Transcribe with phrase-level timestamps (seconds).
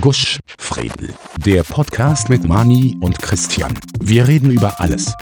[0.00, 1.14] Gusch, Fredel.
[1.44, 3.74] Der Podcast mit Mani und Christian.
[4.00, 5.14] Wir reden über alles.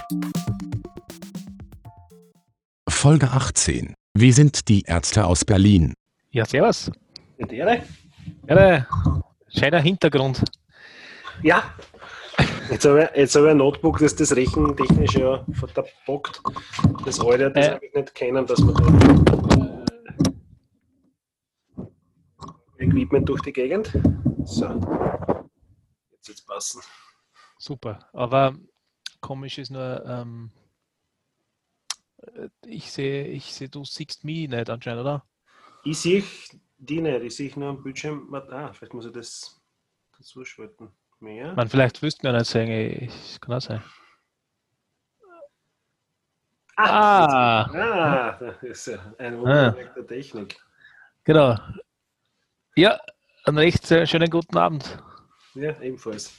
[2.89, 3.95] Folge 18.
[4.15, 5.95] Wir sind die Ärzte aus Berlin.
[6.31, 6.91] Ja, servus.
[7.39, 7.83] Mit Ehre?
[8.49, 8.87] Ja,
[9.49, 10.43] schöner Hintergrund.
[11.43, 11.63] Ja.
[12.71, 16.41] Jetzt habe ich, jetzt habe ich ein Notebook, das das rechentechnisch ja verbockt.
[17.05, 17.71] Das alte, das Äh.
[17.75, 18.85] habe ich nicht kennen, dass man da
[22.85, 23.93] Equipment durch die Gegend.
[24.45, 24.67] So.
[26.13, 26.83] Jetzt wird's passen.
[27.59, 28.09] Super.
[28.13, 28.57] Aber
[29.21, 30.51] komisch ist nur, ähm,
[32.19, 35.25] äh, ich sehe, ich sehe, du siehst mich nicht anscheinend, oder?
[35.85, 36.23] Ich sehe
[36.79, 38.33] die nicht, ich sehe nur am Bildschirm.
[38.35, 39.61] Ah, vielleicht muss ich das
[40.17, 40.91] dazu schalten.
[41.21, 41.55] Mehr.
[41.55, 43.83] Man, vielleicht wirst du mir nicht sagen, ich kann auch sein.
[46.77, 50.57] Ah, Ah, das ist ja ein Wunderwerk der Technik.
[51.23, 51.57] genau.
[52.77, 52.99] Ja,
[53.45, 54.99] einen recht äh, schönen guten Abend.
[55.55, 56.33] Ja, ebenfalls.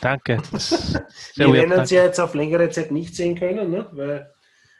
[0.00, 0.38] Danke.
[1.36, 3.86] Wir werden uns ja jetzt auf längere Zeit nicht sehen können, ne?
[3.92, 4.32] weil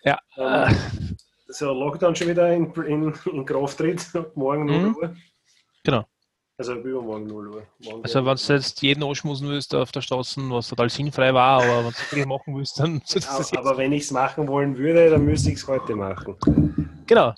[0.05, 1.17] Ja, äh, ähm,
[1.48, 4.06] so Lockdown schon wieder in, in, in Kraft tritt.
[4.34, 4.97] Morgen 0 Mhm.
[4.97, 5.17] Uhr.
[5.83, 6.05] genau.
[6.56, 7.62] Also übermorgen 0 Uhr.
[7.81, 11.62] Morgen Also, wenn du jetzt jeden anschmusen willst auf der Straße, was total sinnfrei war,
[11.62, 15.11] aber wenn du es machen willst, dann aber, aber wenn ich es machen wollen würde,
[15.11, 16.36] dann müsste ich es heute machen.
[17.06, 17.34] Genau.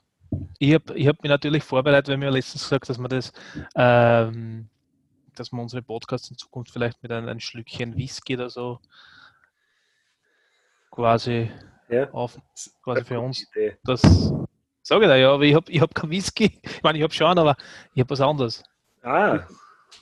[0.58, 3.32] Ich habe ich hab mich natürlich vorbereitet, weil mir letztens gesagt, dass wir das,
[3.74, 4.68] ähm,
[5.34, 8.80] dass wir unsere Podcasts in Zukunft vielleicht mit einem, ein Schlückchen Whisky oder so
[10.90, 11.50] quasi
[11.88, 12.10] Ja?
[12.12, 12.38] auf,
[12.82, 13.46] quasi für uns.
[13.54, 13.76] Idee.
[13.84, 14.02] Das
[14.82, 16.58] sage ich da ja, aber ich habe ich hab kein Whisky.
[16.62, 17.56] Ich meine, ich habe schon, aber
[17.94, 18.62] ich habe was anderes.
[19.02, 19.46] Ah,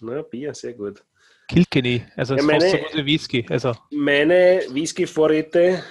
[0.01, 1.03] na, Bier, sehr gut.
[1.49, 3.47] Kilkenny, also Ja, fast so meine- gut wie Whisky.
[3.51, 5.85] Also, Meine Whisky-Vorräte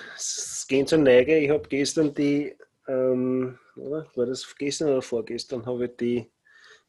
[0.68, 1.38] gehen zur Neige.
[1.38, 2.56] Ich habe gestern die,
[2.88, 4.08] ähm, oder?
[4.16, 6.32] war das gestern oder vorgestern, habe ich die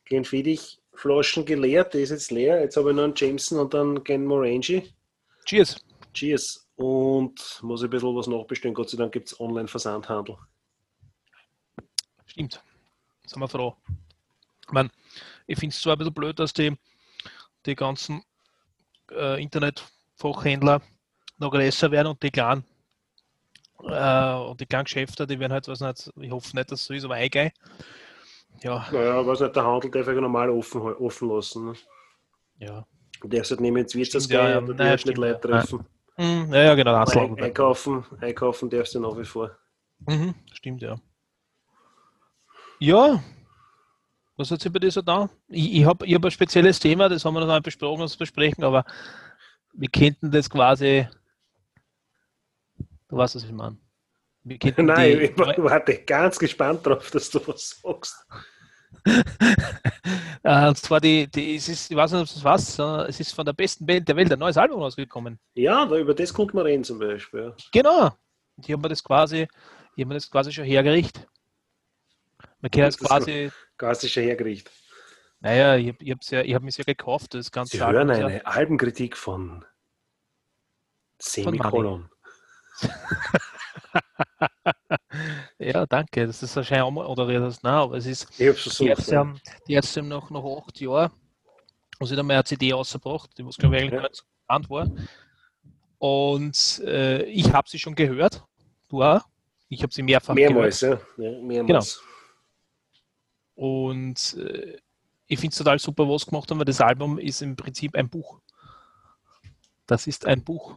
[0.05, 1.95] Glenfiddich-Flaschen geleert.
[1.95, 2.61] Die ist jetzt leer.
[2.61, 4.93] Jetzt habe ich noch einen Jameson und dann Glenmorangie.
[5.45, 5.81] cheers.
[6.13, 6.69] Cheers.
[6.77, 8.75] Und muss ich ein bisschen was nachbestellen.
[8.75, 10.37] Gott sei Dank gibt es Online-Versandhandel.
[12.27, 12.61] Stimmt.
[13.27, 13.77] Sind wir froh.
[14.67, 14.91] Ich, mein,
[15.47, 16.77] ich finde es zwar ein bisschen blöd, dass die,
[17.65, 18.23] die ganzen
[19.11, 20.83] äh, Internetfachhändler
[21.39, 22.65] noch größer werden und die kleinen
[23.83, 26.87] äh, und die kleinen Geschäfte, die werden halt, was nicht, ich hoffe nicht, dass es
[26.87, 27.51] so ist, aber eingehen.
[28.63, 31.67] Ja, Naja, was nicht, der Handel darf ja normal offen, offen lassen.
[31.67, 31.75] Ne?
[32.59, 32.87] ja.
[33.21, 34.59] Du darfst halt nicht ins Wirtshaus gehen ja.
[34.61, 35.87] oder Nein, nicht Leute treffen.
[36.17, 37.45] Hm, ja, ja, genau, Ein, Einzelhandel.
[37.45, 39.57] einkaufen, einkaufen darfst du nach wie vor.
[40.01, 40.97] Mhm, stimmt, ja.
[42.79, 43.23] Ja,
[44.37, 45.31] was hat sich bei dir so da?
[45.49, 48.17] Ich, ich habe ich hab ein spezielles Thema, das haben wir noch nicht besprochen, das
[48.17, 48.85] besprechen, aber
[49.73, 51.09] wir könnten das quasi.
[53.15, 53.77] Du weißt, was ich meine.
[54.43, 58.27] Wir Nein, die, ich war- warte ganz gespannt drauf, dass du was sagst.
[60.43, 63.21] äh, und zwar die, die, es ist, ich weiß nicht, ob du es weißt, es
[63.21, 65.39] ist von der besten Band der Welt ein neues Album rausgekommen.
[65.55, 67.55] Ja, da, über das konnte man reden zum Beispiel.
[67.71, 68.07] Genau.
[68.57, 69.47] Und ich habe mir das quasi,
[69.95, 71.25] ich habe mir das quasi schon hergerichtet.
[72.61, 74.73] Man kann Das ist quasi, Klassischer Hergericht.
[75.39, 78.09] naja, ich habe ich hab's ja, ich hab mich ja gekauft, das ganze Sie Album
[78.09, 79.65] hören ist ja- eine Albenkritik von
[81.21, 82.11] Semikolon.
[85.59, 86.27] Ja, danke.
[86.27, 87.63] Das ist wahrscheinlich auch mal moderiert hast.
[87.63, 88.89] Nein, aber es ist, Ich hab's die versucht.
[88.89, 91.11] Ärzte haben, die Ärzte haben nach, nach acht Jahren,
[92.01, 94.25] haben sie dann mal eine CD rausgebracht, die was glaube ich eigentlich gar nicht so
[94.47, 94.91] bekannt war.
[95.99, 98.43] Und äh, ich habe sie schon gehört.
[98.89, 99.23] Du auch.
[99.69, 101.01] Ich habe sie mehrfach Mehrmals, ja.
[101.17, 101.67] ja mehrmals.
[101.67, 102.03] gehört.
[103.55, 104.79] Und äh,
[105.27, 107.95] ich finde es total super, was sie gemacht haben, weil das Album ist im Prinzip
[107.95, 108.41] ein Buch.
[109.87, 110.77] Das ist ein Buch.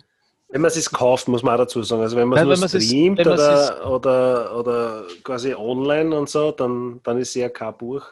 [0.50, 2.02] Wenn man es kauft, muss man auch dazu sagen.
[2.02, 6.30] Also wenn man es wenn nur streamt wenn man's oder, oder, oder quasi online und
[6.30, 8.06] so, dann, dann ist es ja kein Buch.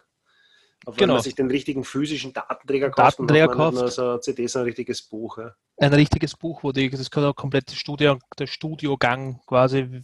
[0.85, 1.13] Aber wenn Genau.
[1.13, 3.93] man sich den richtigen physischen Datenträger kauft, dann Datenträger hat man kauft.
[3.93, 5.37] so eine CD, sondern ein richtiges Buch.
[5.37, 5.55] Ja.
[5.77, 10.01] ein richtiges Buch, wo die, das kann auch komplett der, Studio, der Studiogang quasi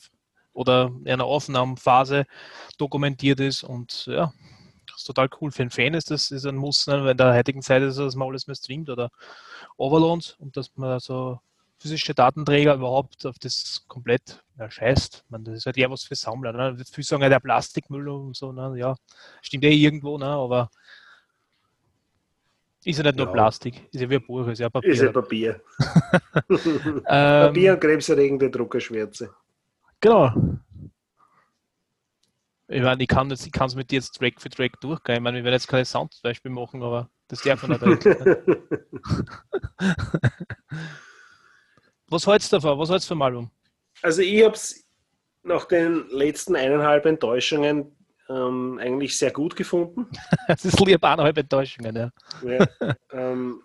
[0.53, 2.25] oder eine Aufnahmephase
[2.77, 4.33] dokumentiert ist und ja,
[4.87, 5.51] das ist total cool.
[5.51, 7.99] Für einen Fan ist das ist ein Muss, ne, weil in der heutigen Zeit ist,
[7.99, 9.09] dass man alles mehr streamt oder
[9.77, 11.39] overlohnt und dass man so
[11.81, 15.25] physische Datenträger überhaupt auf das komplett ja, scheißt.
[15.29, 16.53] Man, das ist halt ja was für Sammler.
[16.53, 16.77] Ne?
[16.91, 18.77] Viele sagen ja der Plastikmüll und so, ne?
[18.77, 18.95] ja,
[19.41, 20.27] stimmt eh irgendwo, ne?
[20.27, 20.69] aber
[22.83, 23.33] ist ja nicht nur Ja.
[23.33, 24.91] Plastik, ist ja wie ein Buch, ist ja Papier.
[24.91, 25.61] Ist ja Papier.
[26.49, 29.33] Ähm, Papier und krebserregende Druckerschwärze.
[29.99, 30.33] Genau.
[32.67, 35.15] Ich meine, ich kann es mit dir jetzt Track für Track durchgehen.
[35.15, 38.05] Ich meine, wir werden jetzt keine Sound zum Beispiel machen, aber das darf man nicht.
[42.11, 42.77] Was hältst du davon?
[42.77, 43.49] Was hältst du vom Album?
[44.01, 44.85] Also ich habe es
[45.43, 47.95] nach den letzten eineinhalb Enttäuschungen
[48.29, 50.07] ähm, eigentlich sehr gut gefunden.
[50.47, 52.11] Es ist lieb eineinhalb Enttäuschungen, ja.
[52.43, 52.67] Ja,
[53.11, 53.63] ähm,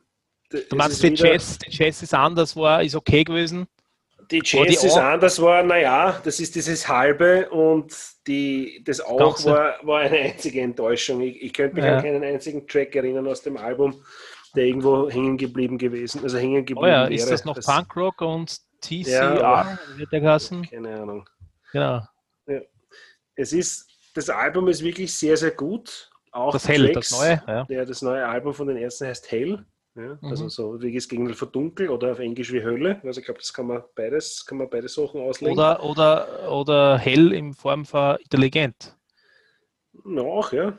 [0.48, 3.66] Du meinst, die Jazz, die Jazz ist anders, war, ist okay gewesen?
[4.31, 7.93] Die Jazz die ist anders, war, naja, das ist dieses halbe und
[8.26, 11.20] die, das auch war, war eine einzige Enttäuschung.
[11.20, 11.96] Ich, ich könnte mich ja.
[11.96, 14.02] an keinen einzigen Track erinnern aus dem Album,
[14.56, 17.14] der irgendwo hängen geblieben gewesen, also hängen geblieben oh ja, wäre.
[17.14, 20.62] Ist das noch das, Punkrock und TCR, ja, wird der Gassen?
[20.62, 21.29] Keine Ahnung.
[21.73, 22.03] Genau.
[22.47, 22.61] Ja.
[23.35, 26.11] Es ist, das Album ist wirklich sehr, sehr gut.
[26.32, 27.43] Auch das Hell, Tracks, das neue.
[27.47, 27.67] Ja.
[27.69, 27.85] ja.
[27.85, 29.64] das neue Album von den ersten heißt Hell.
[29.94, 30.29] Ja, mhm.
[30.29, 33.00] Also so wie das Gegenteil von Dunkel oder auf Englisch wie Hölle.
[33.03, 35.55] Also ich glaube, das kann man beides, kann man beide Sachen auslegen.
[35.55, 38.94] Oder, oder, oder hell in Form von intelligent.
[40.05, 40.79] Noch, ja.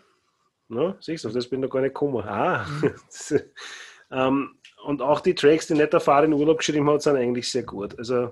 [0.69, 2.23] No, siehst du, das bin noch gar nicht gekommen.
[2.25, 2.65] Ah.
[4.09, 4.55] Ähm,
[4.85, 7.63] und auch die Tracks, die nicht der Fahrer in Urlaub geschrieben hat, sind eigentlich sehr
[7.63, 7.97] gut.
[7.99, 8.31] Also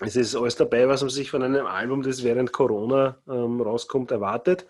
[0.00, 4.10] es ist alles dabei, was man sich von einem Album, das während Corona ähm, rauskommt,
[4.10, 4.66] erwartet.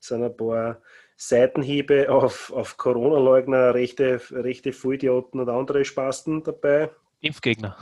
[0.00, 0.80] Es sind ein paar
[1.16, 6.90] Seitenhiebe auf, auf Corona-Leugner, rechte, rechte Vollidioten und andere Spasten dabei.
[7.20, 7.76] Impfgegner.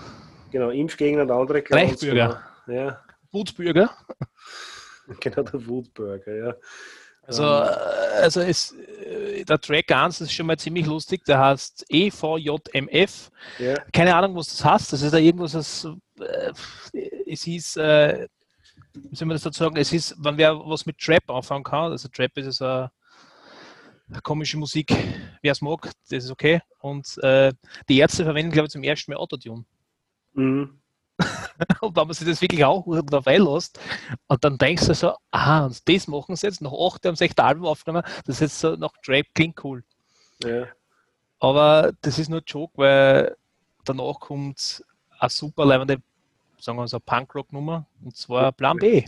[0.51, 2.43] Genau, Impfgegner und andere Reichsbürger.
[2.67, 2.79] Genau.
[2.79, 3.05] Ja.
[3.31, 3.91] Wutbürger.
[5.21, 6.55] Genau, der Wutbürger, ja.
[7.27, 7.69] Also, ähm.
[8.23, 13.31] also es, äh, der Track 1 ist schon mal ziemlich lustig, der heißt EVJMF.
[13.59, 13.75] Ja.
[13.93, 14.93] Keine Ahnung, was das heißt.
[14.93, 15.89] Das ist da irgendwas, das,
[16.21, 16.53] äh,
[17.27, 18.29] es ist, äh,
[18.95, 21.93] wie soll man das dazu sagen, es ist, wenn wer was mit Trap anfangen kann,
[21.93, 22.89] also Trap ist es ein
[24.23, 24.95] komische Musik,
[25.43, 26.61] wer es mag, das ist okay.
[26.81, 27.53] Und äh,
[27.89, 29.65] die Ärzte verwenden, glaube ich, zum ersten Mal Autotune.
[30.35, 30.81] Mhm.
[31.81, 33.79] und wenn man sich das wirklich auch dabei lässt,
[34.27, 37.25] und dann denkst du so, aha, und das machen sie jetzt, nach acht haben sie
[37.25, 39.83] echt Album aufgenommen, das ist jetzt so nach Trap, klingt cool.
[40.45, 40.67] Ja.
[41.39, 43.37] Aber das ist nur ein Joke, weil
[43.85, 44.85] danach kommt
[45.19, 45.99] eine super leibende,
[46.59, 49.05] sagen wir so, Punkrock-Nummer, und zwar Plan B.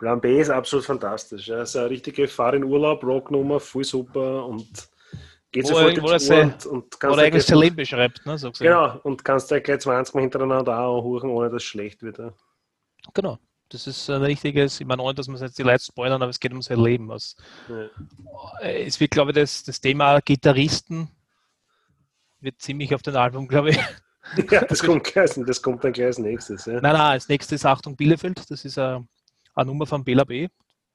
[0.00, 1.48] Plan B ist absolut fantastisch.
[1.48, 4.89] Ist eine richtige Fahr in Urlaub, Rocknummer, voll super und
[5.52, 8.38] geht sofort ins Uhr und, und kannst Oder eigentlich sein Leben beschreibt, ne?
[8.38, 12.18] So genau, und kannst dir gleich 20 Mal hintereinander anhuchen, ohne dass es schlecht wird.
[12.18, 12.32] Ja.
[13.14, 13.38] Genau.
[13.68, 16.40] Das ist ein richtiges, ich meine, ohne dass man jetzt die Leute spoilern, aber es
[16.40, 17.08] geht um sein Leben.
[17.08, 17.36] Was,
[17.68, 17.86] ja.
[18.62, 21.08] Es wird, glaube ich, das, das Thema Gitarristen
[22.40, 23.78] wird ziemlich auf den Album, glaube ich.
[24.50, 26.66] Ja, das kommt, gleich, das kommt dann gleich als nächstes.
[26.66, 26.74] Ja.
[26.74, 28.50] Nein, nein, als nächstes Achtung Bielefeld.
[28.50, 29.08] Das ist ein
[29.54, 30.48] eine Nummer von Bela B.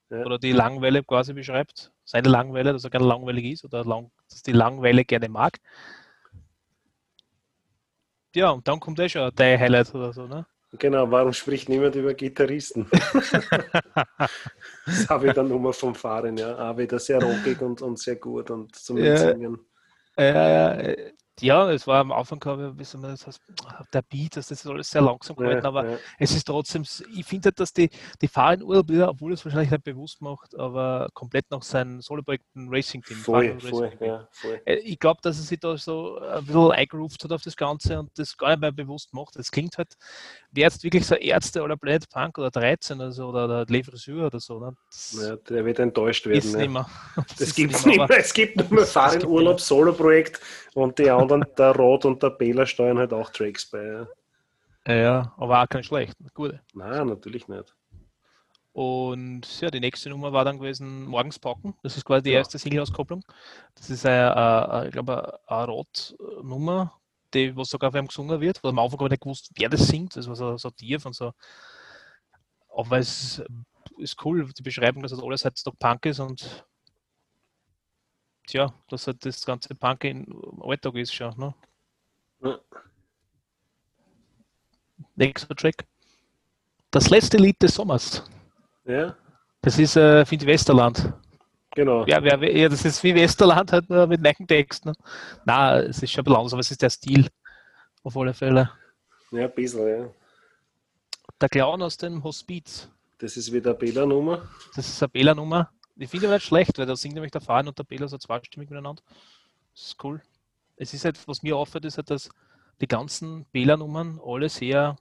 [0.09, 0.23] Ja.
[0.23, 1.91] Oder die Langwelle quasi beschreibt.
[2.03, 5.57] Seine Langwelle, dass er gerne langweilig ist oder lang, dass die Langwelle gerne mag.
[8.35, 10.45] Ja, und dann kommt eh schon dein Highlight oder so, ne?
[10.77, 12.85] Genau, warum spricht niemand über Gitarristen?
[14.85, 16.55] das habe ich dann Nummer vom Fahren, ja.
[16.57, 19.57] Aber wieder sehr rockig und, und sehr gut und zum ja, Singen.
[20.17, 20.95] Ja, ja,
[21.41, 23.41] ja, es war am Anfang, wie man das heißt,
[23.93, 25.97] der Beat, das ist alles sehr langsam gehalten, ja, aber ja.
[26.17, 27.89] es ist trotzdem, ich finde halt, dass die,
[28.21, 32.69] die Fahrer in Urlaub, obwohl es wahrscheinlich nicht bewusst macht, aber komplett nach seinem Solo-Projekten
[32.69, 33.17] Racing-Team.
[33.17, 34.61] Voll, voll, ja, voll.
[34.65, 37.99] Äh, ich glaube, dass er sich da so ein bisschen eingeruft hat auf das Ganze
[37.99, 39.35] und das gar nicht mehr bewusst macht.
[39.35, 39.93] Das klingt halt,
[40.51, 43.83] wie jetzt wirklich so Ärzte oder Planet Punk oder 13 oder so, oder, oder Le
[43.83, 44.59] Friseur oder so.
[44.59, 44.75] Ne?
[45.21, 46.37] ja, der wird enttäuscht werden.
[46.37, 46.59] Ist ja.
[46.59, 46.87] nicht mehr.
[47.15, 48.09] Das, das gibt es nicht mehr.
[48.11, 50.39] Es gibt nur Fahr in Urlaub Solo-Projekt
[50.75, 54.05] und die anderen, der Rot und der Bela steuern halt auch Tracks bei.
[54.87, 56.15] Ja, ja aber auch kein schlecht.
[56.33, 56.61] Gute.
[56.73, 57.75] Nein, natürlich nicht.
[58.75, 61.75] Und ja, die nächste Nummer war dann gewesen Morgens packen.
[61.81, 62.39] Das ist quasi die ja.
[62.39, 63.23] erste Single-Auskopplung.
[63.73, 66.93] Das ist eine, eine, ich glaube, eine Rot-Nummer,
[67.33, 68.61] die was sogar auf einem gesungen wird.
[68.61, 70.17] Weil am Anfang habe ich nicht gewusst, wer das singt.
[70.17, 71.31] Das war so, so tief und so.
[72.67, 73.41] Aber es
[73.97, 76.65] ist cool, die Beschreibung, dass das alles heutzutage Punk ist und
[78.47, 80.25] tja, dass halt das ganze Punk in
[80.61, 81.33] Alltag ist schon.
[81.37, 81.53] Ne?
[82.43, 82.59] Ja.
[85.15, 85.85] Nächster Track.
[86.91, 88.23] Das letzte Lied des Sommers.
[88.85, 89.15] Ja.
[89.61, 91.13] Das ist, äh, finde ich, Westerland.
[91.75, 92.05] Genau.
[92.05, 94.89] Ja, wer, ja, das ist wie Westerland halt nur mit neuen Texten.
[94.89, 94.95] Ne?
[95.45, 97.27] Na, es ist schon ein bisschen anders, aber es ist der Stil.
[98.03, 98.71] Auf alle Fälle.
[99.31, 100.09] Ja, ein bisschen, ja.
[101.41, 102.87] Der Clown aus dem Hospiz.
[103.17, 104.47] Das ist wieder eine Bela-Nummer.
[104.75, 105.69] Das ist eine Bela-Nummer.
[105.97, 108.17] Ich finde aber nicht schlecht, weil da singt nämlich der Fahren und der Bela so
[108.17, 109.01] zweistimmig miteinander.
[109.73, 110.21] Das ist cool.
[110.75, 112.29] Es ist halt, was mir auffällt, ist halt, dass
[112.81, 114.97] die ganzen Bela-Nummern alle sehr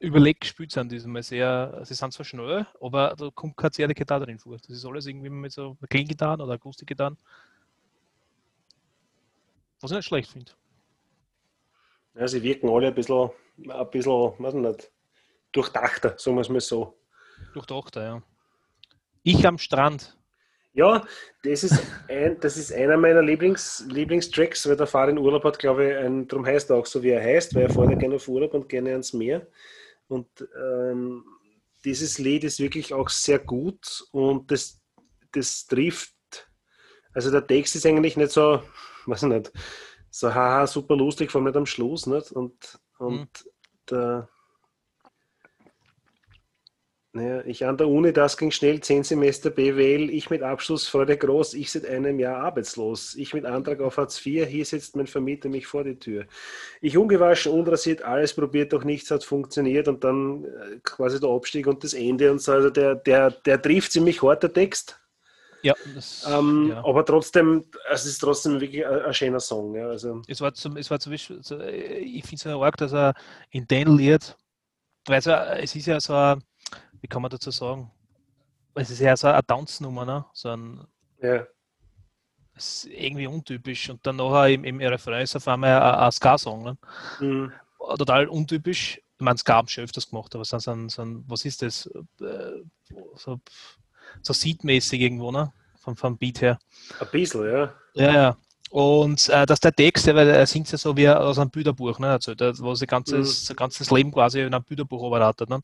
[0.00, 4.24] überlegt gespielt sind diesmal sehr, sie sind zwar schnell, aber da kommt keine zweite Gitarre
[4.24, 4.56] drin vor.
[4.56, 7.16] Das ist alles irgendwie mit so einer Klinggitarre oder Akustikgitarre.
[9.80, 10.52] Was ich nicht schlecht finde.
[12.14, 13.30] Ja, sie wirken alle ein bisschen,
[13.68, 14.90] ein bisschen, weiß nicht,
[15.52, 16.98] durchdachter, sagen wir es mal so.
[17.52, 18.22] Durchdachter, ja.
[19.22, 20.16] Ich am Strand.
[20.72, 21.04] Ja,
[21.42, 25.58] das ist, ein, das ist einer meiner Lieblings, Lieblingstracks, weil der Fahrer in Urlaub hat,
[25.58, 27.96] glaube ich, ein, darum heißt er auch so, wie er heißt, weil er fährt ja
[27.96, 29.46] gerne auf Urlaub und gerne ans Meer.
[30.06, 31.24] Und ähm,
[31.84, 34.80] dieses Lied ist wirklich auch sehr gut und das,
[35.32, 36.14] das trifft,
[37.12, 38.62] also der Text ist eigentlich nicht so,
[39.06, 39.52] weiß nicht,
[40.10, 42.30] so haha, super lustig, vor allem nicht am Schluss, nicht?
[42.32, 43.28] Und, und Mhm.
[43.90, 44.28] der,
[47.12, 51.54] naja, ich an der Uni, das ging schnell, zehn Semester BWL, ich mit Abschlussfreude groß,
[51.54, 55.48] ich seit einem Jahr arbeitslos, ich mit Antrag auf Hartz IV, hier sitzt mein Vermieter
[55.48, 56.26] mich vor die Tür.
[56.80, 61.66] Ich ungewaschen, unrasiert, alles probiert, doch nichts hat funktioniert und dann äh, quasi der Abstieg
[61.66, 65.00] und das Ende und so, also der, der, der trifft ziemlich hart, der Text.
[65.62, 66.84] Ja, das, Ähm, ja.
[66.84, 69.74] Aber trotzdem, es ist trotzdem wirklich ein, ein schöner Song.
[69.74, 69.88] Ja.
[69.88, 72.76] Also, Es war zum, es war zum Beispiel, so, äh, ich finde es ja arg,
[72.76, 73.14] dass er
[73.50, 74.36] in den Lied,
[75.06, 76.42] weil so, es ist ja so ein,
[77.00, 77.90] wie kann man dazu sagen?
[78.74, 80.24] Es ist ja so eine Tanznummer, ne?
[80.32, 80.86] So ein,
[81.20, 81.44] ja.
[82.56, 83.90] ist irgendwie untypisch.
[83.90, 86.62] Und dann nachher im, im Refrain ist auf einmal ein, ein Ska-Song.
[86.62, 86.78] Ne?
[87.20, 87.52] Mhm.
[87.98, 88.98] Total untypisch.
[89.18, 91.62] Ich meine, Ska haben schon öfters gemacht, aber so, so, ein- so, ein- was ist
[91.62, 91.86] das?
[92.20, 92.62] Äh,
[93.16, 93.40] So,
[94.22, 95.52] so Seed-mäßig irgendwo, ne?
[95.78, 96.58] Vom, vom Beat her.
[97.00, 97.74] Ein bisschen, ja.
[97.94, 98.36] Ja, ja.
[98.70, 101.98] Und äh, dass der Text, ja, weil er singt ja so wie aus einem Bilderbuch,
[101.98, 102.10] ne?
[102.12, 105.60] Also, der, wo sein ganzes, sein ganzes Leben quasi in einem Bilderbuch überratet, ne?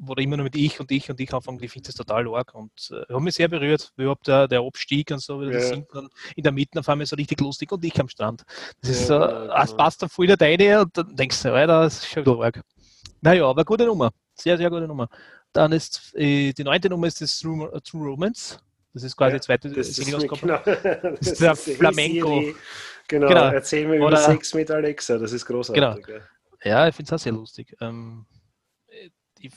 [0.00, 2.28] Wo er immer nur mit ich und ich und ich anfangen, ich finde das total
[2.28, 5.50] arg und äh, hat mich sehr berührt, wie überhaupt der, der Abstieg und so, wie
[5.50, 5.76] das Ja.
[5.92, 8.44] dann in der Mitte auf einmal so richtig lustig und ich am Strand.
[8.80, 9.76] Das ist Ja, so, genau, es genau.
[9.76, 12.62] passt dann voll in deine und dann denkst du, Alter, das ist schon bisschen arg.
[13.20, 14.12] Naja, aber gute Nummer.
[14.34, 15.08] Sehr, sehr gute Nummer.
[15.52, 18.60] Dann ist äh, die neunte Nummer ist das True, True Romance.
[18.94, 22.42] Das ist quasi Ja, die zweite Das ist, mit, genau, das ist der die Flamenco.
[23.08, 23.44] Genau, Genau.
[23.48, 26.06] erzähl mir über Sex mit Alexa, das ist großartig.
[26.08, 26.20] Ja.
[26.64, 27.74] Ja, ich finde es auch sehr lustig.
[27.80, 28.26] Ähm,
[28.88, 29.50] äh, die,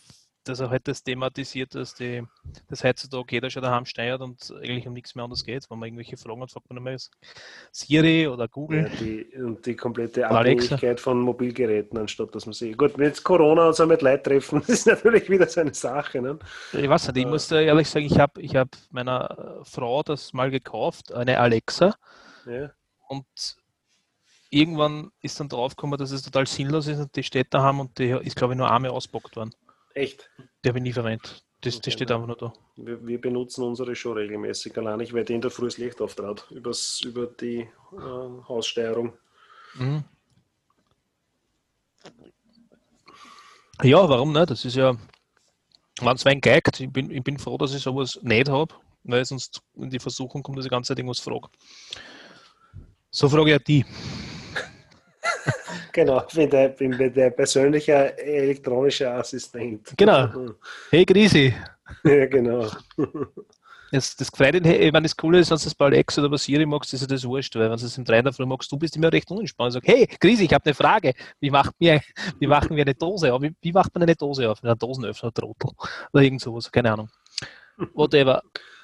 [0.43, 2.23] dass er halt das thematisiert, dass, die,
[2.69, 5.69] dass heutzutage jeder schon daheim steuert und eigentlich um nichts mehr anderes geht.
[5.69, 6.95] Wenn man irgendwelche Fragen hat, fragt man immer
[7.71, 8.91] Siri oder Ja, Google.
[8.99, 10.75] die, und die komplette Alexa.
[10.75, 12.71] Abhängigkeit von Mobilgeräten, anstatt dass man sie.
[12.71, 15.73] Gut, wenn jetzt Corona und so mit Leid treffen, das ist natürlich wieder so eine
[15.73, 16.21] Sache.
[16.21, 16.39] Ne?
[16.73, 17.29] Ich weiß nicht, ich Ja.
[17.29, 21.39] muss da ehrlich sagen, ich habe ich hab meiner äh, Frau das mal gekauft, eine
[21.39, 21.95] Alexa.
[22.45, 22.71] Ja.
[23.07, 23.25] Und
[24.49, 28.09] irgendwann ist dann draufgekommen, dass es total sinnlos ist und die steht daheim und die
[28.09, 29.51] ist, glaube ich, nur einmal ausgepackt worden.
[29.93, 30.29] Echt.
[30.63, 31.43] Die habe ich verwendet.
[31.61, 32.53] Das, das steht einfach nur da.
[32.75, 34.99] Wir, wir benutzen unsere schon regelmäßig allein.
[34.99, 39.13] Ich werde in der Früh das Licht auftraut, übers, über die äh, Haussteuerung.
[39.75, 40.03] Mhm.
[43.83, 44.49] Ja, warum nicht?
[44.49, 44.95] Das ist ja,
[46.01, 49.23] wenn es wen geigt, ich bin, ich bin froh, dass ich sowas nicht habe, weil
[49.25, 51.47] sonst in die Versuchung kommt, dass ich die ganze Zeit irgendwas frage.
[53.11, 53.85] So frage ich auch die.
[55.93, 59.93] Genau, bin der, bin der persönliche elektronische Assistent.
[59.97, 60.29] Genau.
[60.89, 61.53] Hey Grisi,
[62.03, 62.67] Ja, genau.
[63.91, 66.29] das, das gefreut hey, ich meine, das Coole ist, wenn du das bei Alexa oder
[66.29, 68.33] bei Siri magst, ist ja das wurscht, weil wenn du es im 3 in der
[68.33, 69.69] Früh magst, du bist immer recht unentspannt.
[69.69, 71.13] Ich sage, hey Grisi, ich habe eine Frage.
[71.39, 72.01] Wie, macht mir,
[72.39, 73.41] wie machen wir eine Dose auf?
[73.41, 74.63] Wie, wie macht man eine Dose auf?
[74.63, 75.71] Eine Dosenöffner, Trottel.
[76.13, 77.09] Oder irgend sowas, keine Ahnung.
[77.93, 78.41] Whatever.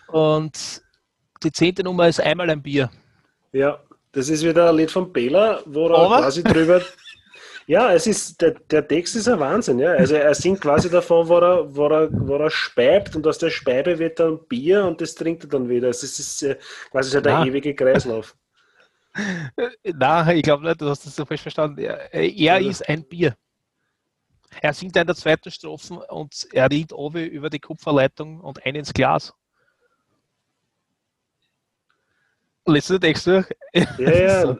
[0.07, 0.81] Und
[1.43, 2.89] die zehnte Nummer ist einmal ein Bier.
[3.53, 3.79] Ja,
[4.17, 6.81] das ist wieder ein Lied von Bela, wo er Aber- quasi drüber.
[7.69, 9.91] Ja, es ist, der, der Text ist ein Wahnsinn, ja.
[9.91, 13.49] Also er singt quasi davon, wo er, wo er, wo er speibt und aus der
[13.49, 15.87] Speibe wird dann Bier und das trinkt er dann wieder.
[15.87, 16.55] Also es ist äh,
[16.91, 17.45] quasi so der Na.
[17.45, 18.37] ewige Kreislauf.
[19.83, 21.79] Nein, ich glaube nicht, du hast das so falsch verstanden.
[21.79, 23.35] Er, er ist ein Bier.
[24.61, 28.75] Er singt in der zweiten Strophe und er riet Owe über die Kupferleitung und ein
[28.75, 29.33] ins Glas.
[32.67, 33.45] Letzter Text durch.
[33.73, 34.41] Ja, ja.
[34.47, 34.57] So.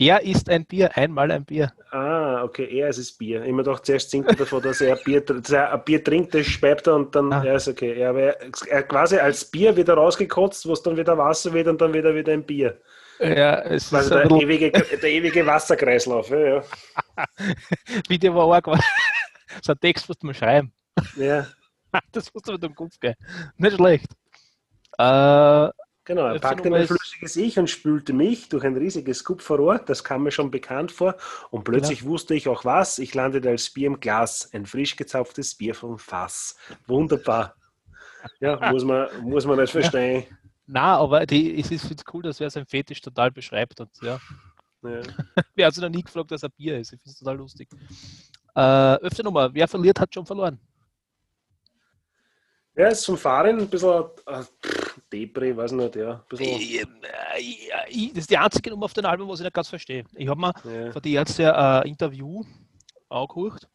[0.00, 1.72] Er ist ein Bier, einmal ein Bier.
[1.90, 3.42] Ah, okay, er ist es Bier.
[3.44, 6.32] Ich mir doch zuerst singt er davon, dass er Bier, dass er ein Bier trinkt,
[6.34, 7.42] das speibt er und dann, Ah.
[7.42, 7.98] ja, ist okay.
[7.98, 11.80] Er, wär- er quasi als Bier wieder rausgekotzt, wo es dann wieder Wasser wird und
[11.80, 12.80] dann wieder wieder ein Bier.
[13.18, 16.30] Ja, es ist Also ein der ewige, der ewige Wasserkreislauf.
[16.30, 16.62] Ja, ja.
[18.08, 18.66] Video war arg.
[19.64, 20.72] So ein Text musst du mal schreiben.
[21.16, 21.44] ja.
[22.12, 23.14] Das musst du mit dem Kopf gehen.
[23.56, 24.12] Nicht schlecht.
[24.98, 25.68] Äh,
[26.08, 30.22] Genau, er packte mein flüssiges Ich und spülte mich durch ein riesiges Kupferrohr, das kam
[30.22, 31.16] mir schon bekannt vor,
[31.50, 35.54] und plötzlich wusste ich auch was, ich landete als Bier im Glas, ein frisch gezapftes
[35.54, 36.56] Bier vom Fass.
[36.86, 37.56] Wunderbar.
[38.40, 40.24] Ja, muss man, muss man nicht verstehen.
[40.66, 43.78] na, aber die, es ist find's cool, dass wer sein Fetisch total beschreibt.
[43.78, 44.18] Und, ja.
[44.82, 45.02] Ja.
[45.56, 46.92] Wer sich noch nie gefragt, dass er Bier ist?
[46.92, 47.68] Ich finde es total lustig.
[48.54, 50.58] Äh, öfter nochmal, wer verliert, hat schon verloren.
[52.76, 54.44] Ja, ist zum Fahren ein bisschen äh,
[55.12, 56.24] Depri, weiß nicht, ja.
[56.32, 56.86] Ich, ich,
[57.88, 60.04] ich, das ist die einzige Nummer auf dem Album, was ich nicht ganz verstehe.
[60.14, 60.92] Ich habe mir ja.
[60.92, 62.44] von die Ärzte ein Interview
[63.08, 63.68] angehört.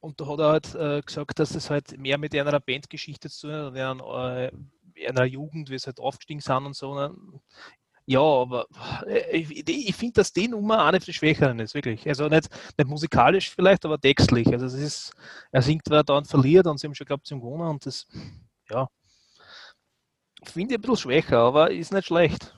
[0.00, 3.48] Und da hat er halt äh, gesagt, dass das halt mehr mit einer Bandgeschichte zu
[3.48, 4.52] tun hat, und einer,
[4.94, 6.94] äh, einer Jugend, wie sie halt aufgestiegen sind und so.
[6.94, 7.14] Ne?
[8.06, 8.66] Ja, aber
[9.06, 12.08] äh, ich, ich finde, dass die Nummer eine den Schwächeren ist, wirklich.
[12.08, 14.48] Also nicht, nicht musikalisch vielleicht, aber textlich.
[14.48, 15.12] Also es ist,
[15.52, 18.08] er singt, wer da und verliert und sie haben schon, ich, zum Gewonnen und das,
[18.70, 18.88] ja,
[20.44, 22.54] finde ich ein bisschen schwächer, aber ist nicht schlecht.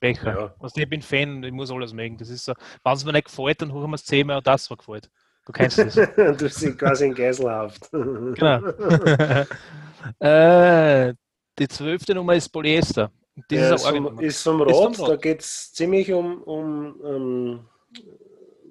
[0.00, 0.38] Becher.
[0.38, 0.54] Ja.
[0.60, 2.16] Also ich bin Fan, ich muss alles mögen.
[2.18, 4.70] Das ist so, wenn es mir nicht gefällt, dann hören wir es zehnmal und das
[4.70, 5.10] war gefällt.
[5.46, 5.94] Du kennst das.
[6.16, 7.90] du bist quasi in Geiselhaft.
[7.90, 8.66] genau.
[10.20, 11.14] äh,
[11.58, 13.10] die zwölfte Nummer ist Polyester.
[13.48, 15.08] Das Ja, ist vom, ist vom Ist vom Rot, Rot.
[15.08, 17.60] da geht es ziemlich um, um ähm,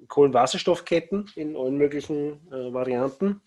[0.08, 3.40] Kohlenwasserstoffketten in allen möglichen äh, Varianten.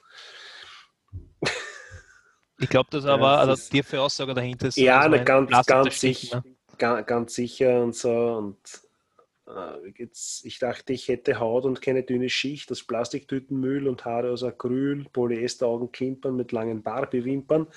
[2.62, 4.78] Ich glaube, dass Ja, aber das eine ist- tiefe Aussage dahinter ist.
[4.78, 6.56] Ja, man ganz, ganz, sicher, ne?
[6.78, 8.10] ga- ganz sicher und so.
[8.38, 8.58] Und
[9.48, 14.32] äh, jetzt, ich dachte, ich hätte Haut und keine dünne Schicht aus Plastiktütenmüll und Haare
[14.32, 17.68] aus Acryl, Polyesteraugen klimpern mit langen Barbie-Wimpern.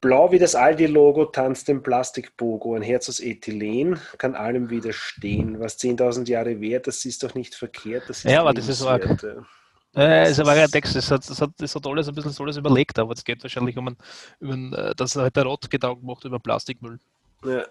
[0.00, 2.74] Blau wie das Aldi-Logo tanzt dem Plastikbogo.
[2.74, 5.60] Ein Herz aus Ethylen kann allem widerstehen.
[5.60, 8.04] Was 10.000 Jahre wert, das ist doch nicht verkehrt.
[8.08, 8.98] Das ist Ja, aber das ist ja.
[9.96, 12.56] Äh, ist aber ein Text, das hat, das, hat, das hat alles ein bisschen alles
[12.56, 13.96] überlegt, aber es geht wahrscheinlich um, einen,
[14.40, 16.98] um einen, äh, dass halt der Rot Gedanken macht über Plastikmüll,
[17.44, 17.64] Ja,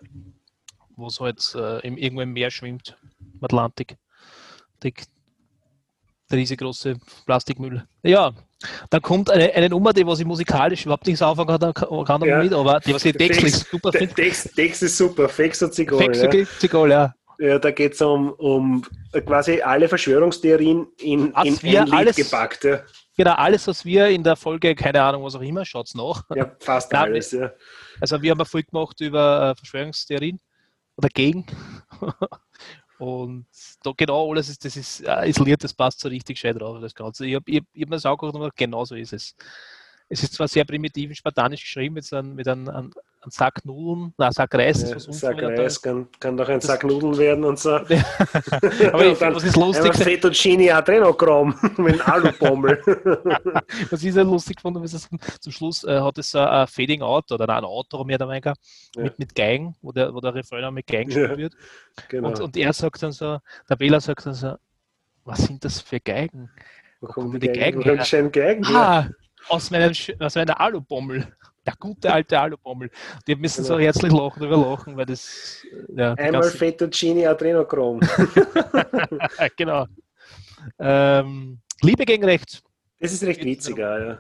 [0.95, 3.97] wo es halt äh, im, irgendwo im Meer schwimmt, im Atlantik.
[4.83, 4.93] Die,
[6.31, 7.85] der riesengroße Plastikmüll.
[8.03, 8.31] Ja,
[8.89, 12.21] dann kommt eine, eine Nummer, die was ich musikalisch überhaupt nicht so anfangen kann, kann,
[12.23, 12.37] Ja.
[12.37, 14.13] damit, aber die was ich textlich Text- super finde.
[14.13, 15.27] Text, Text ist super.
[15.27, 16.05] Fex und Zigeuner.
[16.05, 16.27] Fex ja.
[16.27, 17.13] okay, Zigol, ja.
[17.43, 18.85] Ja, da geht es um, um
[19.25, 22.63] quasi alle Verschwörungstheorien in, Was in wir ein Lied alles- gepackt.
[22.63, 22.81] Ja,
[23.17, 26.23] Genau, alles, was wir in der Folge, keine Ahnung, was auch immer, schaut's nach.
[26.33, 27.31] ja fast Nein, alles.
[27.31, 27.51] Ja.
[28.01, 30.39] Also wir haben eine Folge gemacht über äh, Verschwörungstheorien
[30.95, 31.45] oder gegen.
[32.97, 33.45] Und
[33.83, 36.95] da genau alles ist, das ist äh, isoliert, das passt so richtig schön drauf, das
[36.95, 37.25] Ganze.
[37.25, 39.35] Ich habe ich, hab- ich hab mir das und gedacht, genau so ist es.
[40.09, 43.31] Es ist zwar sehr primitiv und spartanisch geschrieben, mit, so einem, mit einem, einem, einem
[43.31, 47.17] Sack Nudeln, na Sack Reis, Ja, Sack Reis kann, kann doch ein Das- Sack Nudeln
[47.17, 47.71] werden und so.
[47.75, 47.85] Aber
[49.05, 52.81] ich, dann was ist lustig, Einmal Adrenochrom mit einem Alubommel.
[53.89, 57.31] was ich sehr lustig fand, ist, zum Schluss äh, hat es so ein Fading Out
[57.31, 58.53] oder nein, ein Outro mehr oder weniger
[58.95, 59.03] Ja.
[59.03, 61.27] mit, mit Geigen, wo der, wo der Refrain auch mit Geigen Ja.
[61.27, 61.55] gespielt wird.
[62.09, 62.27] genau.
[62.29, 63.39] Und, und er sagt dann so,
[63.69, 64.55] der Wähler sagt dann so,
[65.25, 66.49] was sind das für Geigen?
[66.99, 68.01] Wo kommen die die Geigen Geigen?
[68.03, 68.29] Her?
[68.29, 68.65] Geigen?
[68.75, 69.09] Ah,
[69.49, 71.27] aus, meinem, aus meiner Alubommel.
[71.65, 72.89] Der gute alte Alubommel.
[73.25, 73.85] Die müssen so Genau.
[73.85, 75.63] herzlich lachen, drüber lachen, weil das,
[75.95, 78.01] ja, Einmal Fettuccine Adrenochrom.
[79.55, 79.85] genau.
[80.79, 82.61] Ähm, Liebe gegen Rechts.
[82.99, 84.19] Das ist recht witzig, auch, ja.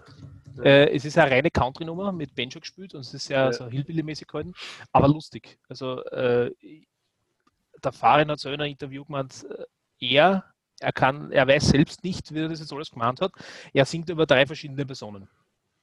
[0.61, 3.53] Äh, es ist eine reine Country-Nummer mit Banjo gespielt und es ist sehr Ja.
[3.53, 4.53] so Hillbilly-mäßig gehalten,
[4.91, 5.57] aber lustig.
[5.67, 6.51] Also äh,
[7.83, 9.65] der Farin hat so in einem Interview gemeint, äh,
[10.15, 10.45] er,
[10.83, 13.31] er kann, er weiß selbst nicht, wie er das jetzt alles gemeint hat.
[13.73, 15.27] Er singt über drei verschiedene Personen,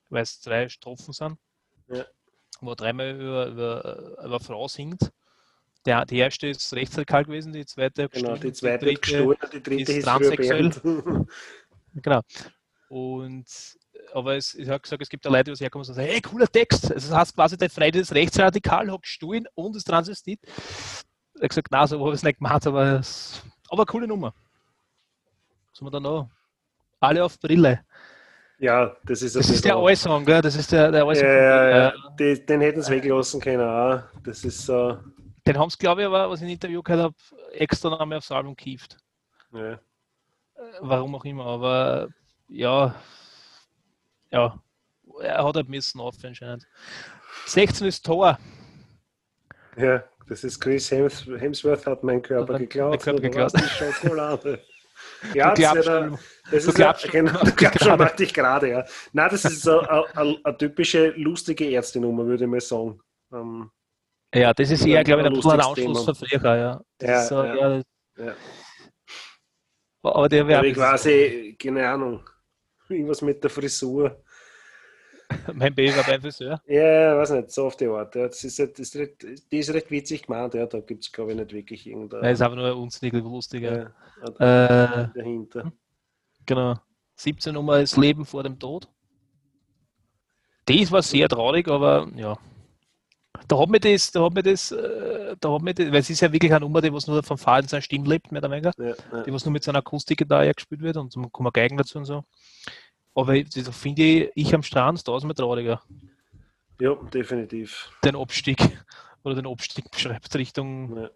[0.09, 1.39] weil es drei Strophen sind,
[1.89, 2.05] Ja.
[2.61, 5.11] wo er dreimal über, über, über Frau singt.
[5.87, 9.63] Der, die erste ist rechtsradikal gewesen, die zweite Genau, die zweite hat dritte- gestohlen, die
[9.63, 10.71] dritte ist transsexuell.
[11.95, 12.21] Genau.
[12.89, 13.47] Und
[14.13, 16.47] aber es, ich habe gesagt, es gibt da Leute, die herkommen und sagen, hey, cooler
[16.47, 16.93] Text.
[16.93, 20.41] Also, Das heißt quasi, der Freund ist rechtsradikal, hat gestohlen und ist Transvestit.
[21.37, 24.35] Er hat gesagt, na, so habe ich es nicht gemacht, aber, es, aber coole Nummer.
[25.81, 26.29] Haben wir da noch?
[27.01, 27.81] Alle auf Brille.
[28.59, 30.43] Ja, das ist, Das ist der Allsong, gell?
[30.43, 31.27] Das ist der, der Allsong.
[31.27, 31.89] Ja, ja, ja.
[31.89, 33.63] Äh, Die, den hätten sie weglassen können.
[33.67, 34.03] Auch.
[34.23, 34.99] Das ist so.
[35.47, 37.15] Den haben sie, glaube ich, aber, was ich im Interview gehört habe,
[37.55, 38.99] extra noch einmal aufs Album gekieft.
[39.53, 39.81] Ja.
[40.83, 42.09] Warum auch immer, aber
[42.49, 42.95] ja,
[44.31, 44.61] ja,
[45.23, 46.67] er hat halt müssen auf anscheinend.
[47.47, 48.39] 16 ist Tor.
[49.79, 52.91] ja, das ist Chris Hems Hemsworth hat meinen Körper geklaut.
[52.91, 53.53] meinen Körper geklaut.
[53.59, 54.61] Schokolade.
[55.35, 55.85] Ja, das,
[56.51, 58.05] das ist ja, glaubst schon, genau, mach du dich glaubst schon, gerade.
[58.05, 58.85] mach dich gerade, ja.
[59.13, 63.01] Nein, das ist so eine, typische lustige Ärztenummer, würde ich mal sagen.
[63.33, 63.71] Ähm,
[64.35, 66.81] Ja, das ist eher, glaube ich, ein bisschen ein Anschluss von früher, ja.
[66.99, 67.55] Das Ja, so, ja.
[67.77, 67.83] ja.
[68.17, 68.35] Ja.
[70.03, 72.29] Aber der wäre ich quasi, keine Ahnung,
[72.89, 74.23] irgendwas mit der Frisur.
[75.55, 76.61] mein Baby war beim Friseur.
[76.67, 78.15] Ja, weiß nicht, so auf die Art.
[78.15, 78.27] Ja.
[78.27, 80.67] Das ist, das ist recht, die ist recht witzig gemeint, ja.
[80.67, 83.63] Da gibt es, glaube ich, nicht wirklich Nein, irgendeine ist einfach nur unsinnig lustig.
[83.63, 83.91] Ja.
[84.39, 85.73] ja, Äh, dahinter.
[86.47, 86.77] genau.
[87.17, 88.89] 17 Nummer ist Leben vor dem Tod.
[90.67, 92.39] Das war sehr traurig, aber ja.
[93.49, 96.11] Da hat mir das, da hat mir das, äh, da hat mir das, weil es
[96.11, 98.51] ist ja wirklich eine Nummer, die was nur vom Fahren seiner Stimme lebt, mehr oder
[98.51, 98.73] weniger.
[98.79, 99.23] Ja, ja.
[99.23, 102.25] die was nur mit so einer Akustikgitarre gespielt wird und kommen Geigen dazu und so.
[103.15, 105.83] Aber das finde ich, ich am Strand tausendmal trauriger.
[106.81, 107.91] ja, definitiv.
[108.05, 108.59] Den Abstieg
[109.25, 111.11] oder den Abstieg beschreibt Richtung, Ja.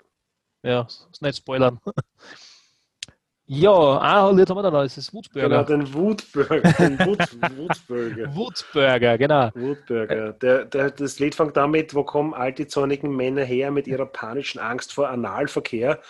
[0.63, 0.81] ja,
[1.11, 1.81] ist nicht spoilern.
[3.47, 5.65] ja, ein Lied haben wir da noch, das ist Genau, Woodburger.
[5.65, 8.27] den Wood, Woodburger.
[8.35, 9.51] Woodburger, genau.
[9.55, 10.33] Woodburger.
[10.33, 14.07] Der, der, das Lied fängt damit, wo kommen all die zornigen Männer her mit ihrer
[14.07, 16.01] panischen Angst vor Analverkehr.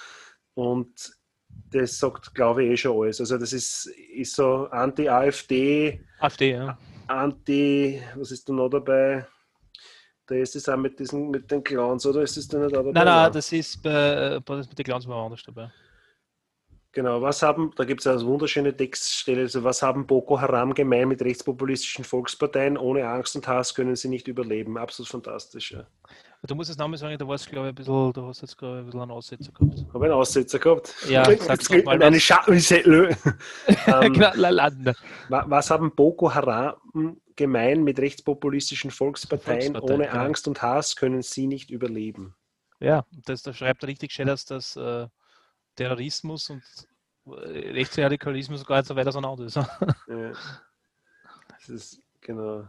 [0.54, 1.12] Und
[1.70, 3.20] das sagt, glaube ich, eh schon alles.
[3.20, 6.78] Also das ist, ist so Anti-AfD, AfD, ja.
[7.06, 9.26] Anti, was ist da noch dabei?
[10.26, 12.82] Da ist es auch mit, diesen, mit den Clowns, oder ist es da nicht auch
[12.82, 12.92] dabei?
[12.92, 15.70] Nein, nein, das ist bei, bei das mit den Clowns war anders dabei.
[16.92, 21.08] Genau, was haben, da gibt es eine wunderschöne Textstelle, also was haben Boko Haram gemein
[21.08, 22.78] mit rechtspopulistischen Volksparteien?
[22.78, 24.78] Ohne Angst und Hass können sie nicht überleben.
[24.78, 25.72] Absolut fantastisch.
[25.72, 25.86] Ja.
[26.46, 28.46] Du musst es nochmal sagen, da war es, glaube ich, ein bisschen, da hast du
[28.46, 29.78] jetzt gerade ein bisschen einen Aussetzer gehabt.
[29.78, 30.94] Habe ich einen Aussetzer gehabt?
[31.08, 32.22] Ja, sag's mal meine was.
[32.22, 33.16] Schattenzettel.
[33.86, 36.74] ähm, Genau, was haben Boko Haram
[37.34, 39.72] gemein mit rechtspopulistischen Volksparteien?
[39.72, 40.24] Volksparteien, Ohne genau.
[40.24, 42.34] Angst und Hass können sie nicht überleben.
[42.78, 45.06] Ja, das, da schreibt er richtig schön, dass das äh,
[45.76, 46.62] Terrorismus und
[47.26, 49.56] äh, Rechtsradikalismus gar nicht so weit auseinander ist.
[50.08, 50.32] Ja.
[51.48, 52.66] Das ist, genau.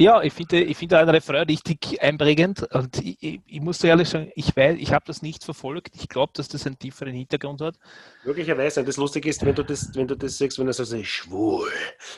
[0.00, 4.08] Ja, ich finde ich finde ein Refrain richtig einprägend und ich, ich, ich muss ehrlich
[4.08, 5.96] sagen, ich weiß, ich habe das nicht verfolgt.
[5.96, 7.76] Ich glaube, dass das einen tieferen Hintergrund hat.
[8.24, 8.78] Möglicherweise.
[8.78, 11.04] Und das Lustige ist, wenn du das, wenn du das sagst, wenn er so sagt,
[11.04, 11.68] schwul,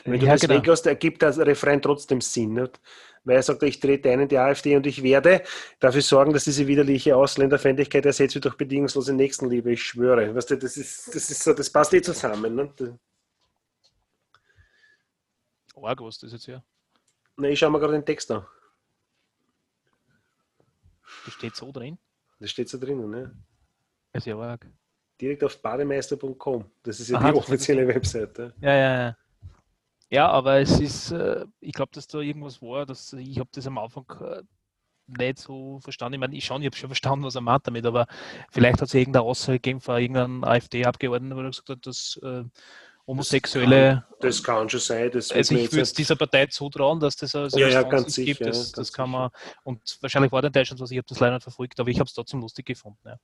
[0.05, 0.55] wenn du Ja, das genau.
[0.59, 2.53] weglässt, ergibt das Refrain trotzdem Sinn.
[2.53, 2.79] Nicht?
[3.23, 5.41] Weil er sagt, ich trete ein in die AfD und ich werde
[5.79, 9.71] dafür sorgen, dass diese widerliche Ausländerfeindlichkeit ersetzt wird durch bedingungslose Nächstenliebe.
[9.71, 10.35] Ich schwöre.
[10.35, 12.71] Weißt du, das ist, das ist so, das passt eh zusammen.
[12.77, 12.89] Das-
[15.83, 16.63] Arg, was das jetzt ja.
[17.37, 18.45] Na, ich schaue mir gerade den Text an.
[21.25, 21.97] Das steht so drin.
[22.39, 23.09] Das steht so drinnen.
[23.09, 23.35] Ne?
[24.13, 24.67] ist ja arg.
[25.19, 26.65] Direkt auf bademeister.com.
[26.83, 28.53] Das ist ja Aha, die das offizielle Webseite.
[28.59, 29.17] Ja, ja, ja.
[30.09, 33.65] Ja, aber es ist, äh, ich glaube, dass da irgendwas war, dass ich habe das
[33.65, 34.43] am Anfang äh,
[35.07, 36.15] nicht so verstanden.
[36.15, 38.07] Ich meine, ich schon, ich habe schon verstanden, was er meint damit, aber
[38.49, 42.43] vielleicht hat es irgendeine Aussage gegeben von irgendeinem AfD-Abgeordneten, wo er gesagt hat, dass äh,
[43.07, 45.09] Homosexuelle, Das kann schon sein.
[45.11, 48.37] Das also ich würde es dieser Partei zutrauen, dass das also Ja, ja, ganz gibt,
[48.39, 49.19] sicher, das, ganz das kann sicher.
[49.19, 49.29] man,
[49.63, 52.07] und wahrscheinlich war der Deutschland was, ich habe das leider nicht verfolgt, aber ich habe
[52.07, 52.99] es trotzdem lustig gefunden.
[53.05, 53.17] Ja.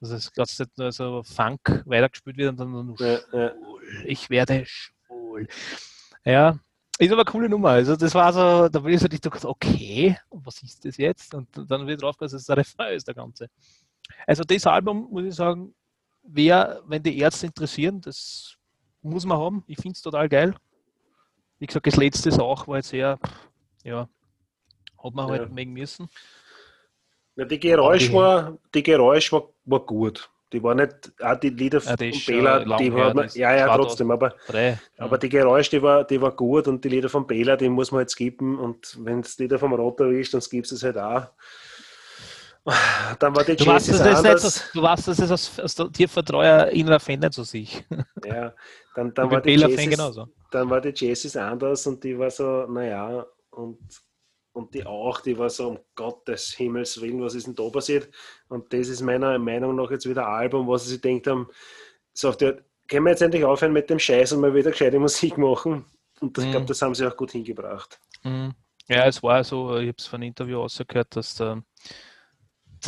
[0.00, 3.50] Dass es ganz nicht nur so Funk weitergespielt wird und dann nur Ja, ja.
[3.50, 5.46] schwul, ich werde schwul.
[6.24, 6.58] Ja,
[6.98, 7.70] ist aber eine coole Nummer.
[7.70, 11.32] Also das war so, da bin ich so nicht gedacht, okay, was ist das jetzt?
[11.34, 13.48] Und dann wird drauf, dass es der Refrain ist, der Ganze.
[14.26, 15.74] Also das Album, muss ich sagen,
[16.22, 18.57] wer, wenn die Ärzte interessieren, das
[19.02, 19.64] muss man haben.
[19.66, 20.54] Ich finde es total geil.
[21.58, 23.18] Wie gesagt, das letzte auch, war jetzt eher,
[23.82, 24.08] ja,
[25.02, 25.48] hat man halt Ja.
[25.48, 26.08] mögen müssen.
[27.36, 30.30] Ja, die Geräusch war, die Geräusch war, war gut.
[30.52, 33.76] Die war nicht, auch die Lieder Ja, von Bela, die hat man, ja, ja, 2000.
[33.76, 34.78] trotzdem, aber, Drei.
[34.96, 37.92] aber die Geräusch, die war, die war gut und die Lieder von Bela, die muss
[37.92, 40.96] man jetzt skippen und wenn es Lieder vom Rotter ist, dann skippst du es halt
[40.96, 41.26] auch.
[43.18, 44.42] Dann war die Du weißt, das nicht anders.
[44.54, 47.84] so, du weißt, dass es aus, aus der Tiervertreuer innerer Fan nicht so sich.
[48.22, 48.54] Ja,
[48.94, 50.28] dann, dann, war die Bela-Fan Jazz genauso.
[50.50, 53.78] dann war die Jazz anders und die war so, naja, und,
[54.52, 58.10] und die auch, die war so, um Gottes Himmels Willen, was ist denn da passiert?
[58.48, 61.48] Und das ist meiner Meinung nach jetzt wieder ein Album, was sie denkt haben,
[62.12, 62.52] sagt ja,
[62.88, 65.84] können wir jetzt endlich aufhören mit dem Scheiß und mal wieder gescheite Musik machen?
[66.20, 66.50] Und das, ich Mhm.
[66.50, 68.00] glaube, das haben sie auch gut hingebracht.
[68.22, 68.54] Mhm.
[68.88, 71.62] Ja, es war so, ich habe es von Interview rausgehört, dass der,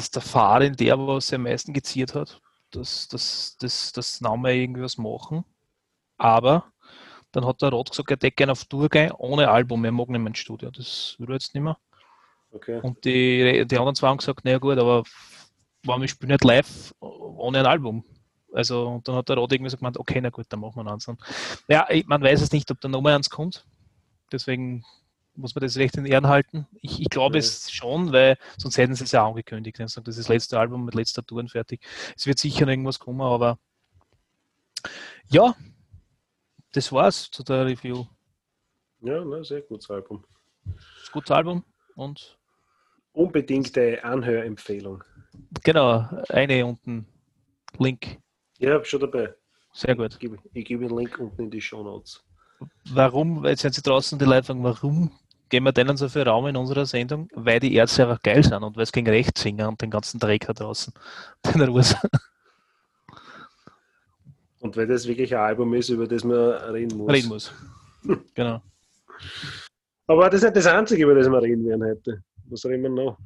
[0.00, 4.54] dass der Fahrer der was sie am meisten geziert hat, dass das, das, das Name
[4.54, 5.44] irgendwas machen.
[6.16, 6.72] Aber
[7.32, 10.08] dann hat der Rot gesagt, er hätte gerne auf Tour gehen, ohne Album, er mag
[10.08, 10.70] nicht mehr ins Studio.
[10.70, 11.76] Das will er jetzt nicht mehr.
[12.50, 12.80] Okay.
[12.82, 15.04] Und die, die anderen zwei haben gesagt, naja gut, aber
[15.84, 18.04] warum ich spiele nicht live ohne ein Album?
[18.52, 20.90] Also, und dann hat der Rot irgendwie so gemeint, okay, na gut, dann machen wir
[20.90, 21.08] eins.
[21.68, 23.64] Ja, man weiß es nicht, ob da nochmal eins kommt.
[24.32, 24.84] Deswegen
[25.40, 26.66] muss man das recht in Ehren halten.
[26.82, 27.40] Ich, ich glaube Ja.
[27.40, 29.78] es schon, weil sonst hätten sie es ja angekündigt.
[29.80, 31.80] Das ist das letzte Album mit letzter Touren fertig.
[32.16, 33.58] Es wird sicher irgendwas kommen, aber
[35.28, 35.54] ja,
[36.72, 38.04] das war's zu der Review.
[39.02, 40.24] Ja, na, sehr gutes Album.
[41.00, 41.64] Das gutes Album
[41.96, 42.36] und
[43.12, 45.02] Unbedingte Anhörempfehlung.
[45.64, 47.06] genau, eine unten
[47.78, 48.18] Link.
[48.58, 49.34] Ja, schon dabei.
[49.72, 50.12] Sehr gut.
[50.12, 52.22] Ich gebe, ich gebe den Link unten in die Show Notes.
[52.90, 55.10] Warum, jetzt sind sie draußen die Leute fragen, warum
[55.50, 57.28] geben wir denen so viel Raum in unserer Sendung?
[57.34, 60.18] Weil die Ärzte einfach geil sind und weil es gegen rechts singen und den ganzen
[60.18, 60.92] Dreck da draußen.
[61.54, 61.96] Den Ruß.
[64.60, 67.12] Und weil das wirklich ein Album ist, über das man reden muss.
[67.12, 67.52] reden muss.
[68.34, 68.62] Genau.
[70.06, 72.22] Aber das ist nicht das Einzige, über das wir reden werden heute.
[72.46, 73.18] Was reden wir noch?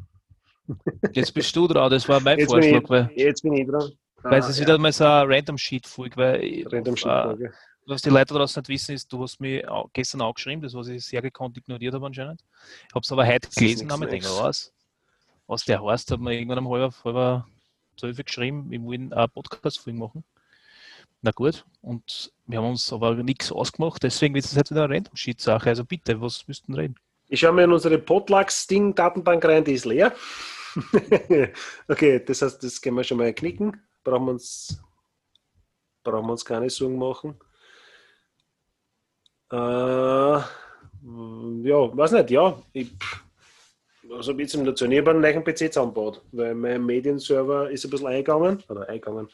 [1.12, 3.68] Jetzt bist du dran, das war mein Jetzt bin, Vorschlag, ich, weil, jetzt bin ich
[3.68, 3.92] dran.
[4.22, 6.96] weil es Ah, ist wieder mal so ein Random Sheet folge weil ich- Random äh,
[6.96, 7.52] Shit-Folge.
[7.86, 10.74] Was die Leute draußen nicht wissen, ist, du hast mich au- gestern auch geschrieben, das
[10.74, 12.42] was ich sehr gekonnt ignoriert habe anscheinend.
[12.88, 14.72] Ich habe es aber heute gelesen, habe mir gedacht, was,
[15.46, 17.44] was der heißt, hat mir irgendwann um halb, halb
[17.96, 20.24] zwölf geschrieben, wir wollen einen Podcast-Film machen.
[21.22, 24.94] Na gut, und wir haben uns aber nichts ausgemacht, deswegen ist es jetzt wieder eine
[24.94, 25.70] Random Sheet-Sache.
[25.70, 26.96] Also bitte, was müssten reden?
[27.28, 30.14] Ich schaue mir in unsere Potlucks-Ding-Datenbank rein, die ist leer.
[31.88, 33.80] okay, das heißt, das können wir schon mal knicken.
[34.02, 34.82] Brauchen wir uns,
[36.02, 37.36] brauchen wir uns keine Sorgen machen.
[39.54, 40.38] Äh,
[41.68, 42.60] ja, weiß nicht, ja.
[42.72, 42.90] Ich,
[44.10, 44.64] also wie zum
[44.98, 49.28] habe einen PC zusammengebaut, weil mein Medienserver ist ein bisschen eingegangen, oder eingegangen.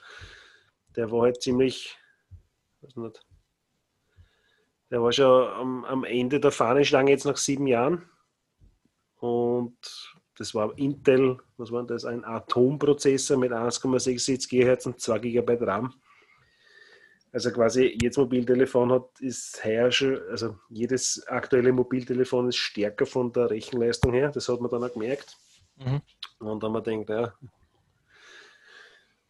[0.94, 1.96] Der war halt ziemlich,
[2.83, 3.24] weiß nicht,
[4.90, 8.09] der war schon am, am Ende der Fahnenstange jetzt nach sieben Jahren.
[9.20, 9.78] Und
[10.37, 12.04] das war Intel, was war das?
[12.04, 15.94] Ein Atomprozessor mit 1,66 GHz und 2 GB RAM.
[17.32, 23.32] Also quasi jedes Mobiltelefon hat, ist heuer schon, also jedes aktuelle Mobiltelefon ist stärker von
[23.32, 24.30] der Rechenleistung her.
[24.30, 25.36] Das hat man dann auch gemerkt.
[25.76, 26.00] Mhm.
[26.40, 27.34] Und dann wir gedacht, ja,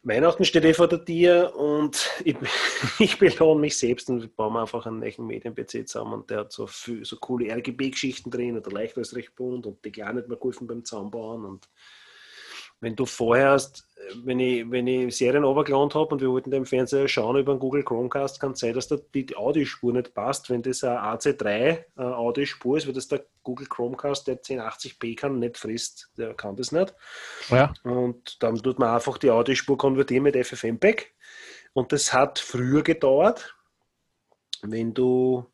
[0.03, 2.35] Weihnachten steht eh vor der Tür und ich,
[2.99, 6.51] ich belohne mich selbst und baue mir einfach einen neuen Medien-PC zusammen und der hat
[6.51, 10.21] so, viel, so coole RGB-Geschichten drin und der Leichter ist recht bunt und die Kleine
[10.21, 11.69] hat mir geholfen beim Zusammenbauen und
[12.79, 13.87] wenn du vorher hast,
[14.23, 17.59] wenn ich, wenn ich Serien runtergeladen habe und wir wollten den Fernseher schauen über einen
[17.59, 20.49] Google Chromecast, kann es sein, dass da die Audiospur nicht passt.
[20.49, 25.39] Wenn das eine AC3 äh, Audiospur ist, weil das der Google Chromecast, der 1080p kann,
[25.39, 26.11] nicht frisst.
[26.17, 26.93] Der kann das nicht.
[27.49, 27.73] Ja.
[27.83, 31.13] Und dann tut man einfach die Audiospur konvertieren mit FFmpeg.
[31.73, 33.55] Und das hat früher gedauert,
[34.61, 35.45] wenn du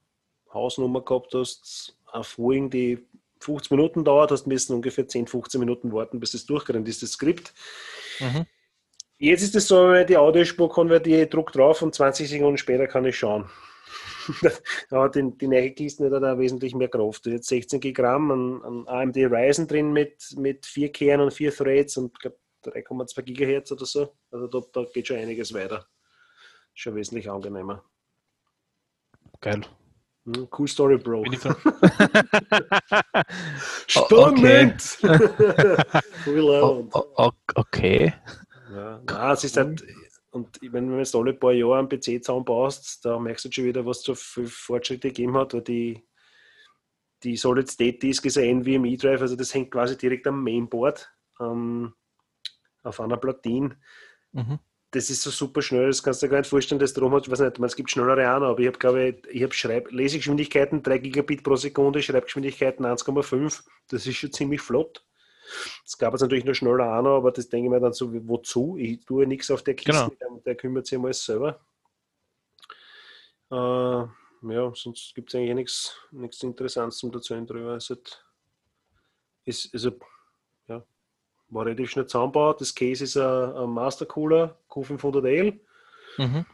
[0.53, 3.05] Hausnummer gehabt hast, auf Woing, die
[3.39, 7.12] 50 Minuten dauert, hast müssen ungefähr 10, 15 Minuten warten, bis es durchgerannt ist, das
[7.12, 7.54] Skript.
[8.19, 8.45] Mhm.
[9.19, 12.88] Jetzt ist es so, wenn die Audiospur konvertiere, ich druck drauf und 20 Sekunden später
[12.88, 13.50] kann ich schauen.
[14.91, 17.26] ja, die, die neue Kiste hat da wesentlich mehr Kraft.
[17.26, 21.97] Jetzt 16 Gramm an, an, AMD Ryzen drin mit, mit 4 Kernen und 4 Threads
[21.97, 22.15] und
[22.65, 24.13] 3,2 Gigahertz oder so.
[24.32, 25.88] Also da, da geht schon einiges weiter.
[26.73, 27.84] Schon wesentlich angenehmer.
[29.39, 29.62] Geil.
[30.28, 31.24] Hm, cool Story, Bro.
[33.88, 34.98] Spannend!
[37.16, 37.32] okay.
[37.56, 38.13] okay.
[38.70, 39.86] Ja, nein, es ist halt,
[40.32, 43.86] und wenn du jetzt alle paar Jahre einen PC zusammenbaust, da merkst du schon wieder,
[43.86, 46.06] was so viel Fortschritte gegeben hat, weil die,
[47.24, 51.10] die Solid State Disk ist ein NVMe Drive, also das hängt quasi direkt am Mainboard
[51.40, 51.94] ähm,
[52.84, 53.78] auf einer Platine.
[54.34, 54.60] Mhm
[54.97, 57.25] das ist so super schnell, das kannst du dir gar nicht vorstellen, dass darum hat,
[57.27, 59.91] ich weiß nicht, es gibt schnellere noch, aber ich habe, glaube ich, ich habe Schreib
[59.91, 65.05] Lesegeschwindigkeiten 3 Gigabit pro Sekunde, Schreibgeschwindigkeiten 1,5, das ist schon ziemlich flott.
[65.86, 68.75] Es gab es natürlich noch schneller noch, aber das denke ich mir dann so, wozu?
[68.77, 70.41] Ich tue nichts auf der Kiste, genau.
[70.45, 71.60] der, kümmert sich um alles selber.
[73.51, 77.75] Äh, ja, sonst gibt es eigentlich nichts, Interessantes zum dazu drüber.
[77.77, 78.25] Hat,
[79.45, 79.91] ist, also,
[81.49, 82.62] war relativ schnell zusammengebaut.
[82.62, 85.60] Das Case ist ein, ein Master Cooler Q500L,
[86.17, 86.45] mhm.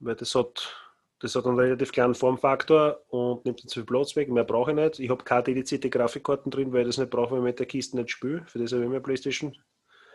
[0.00, 0.74] weil das hat,
[1.20, 4.30] das hat einen relativ kleinen Formfaktor und nimmt zu viel Platz weg.
[4.30, 4.98] Mehr brauche ich nicht.
[5.00, 7.66] Ich habe keine dedizierte Grafikkarten drin, weil ich das nicht brauche, wenn ich mit der
[7.66, 8.44] Kiste nicht spiele.
[8.46, 9.56] Für das habe ich immer Playstation.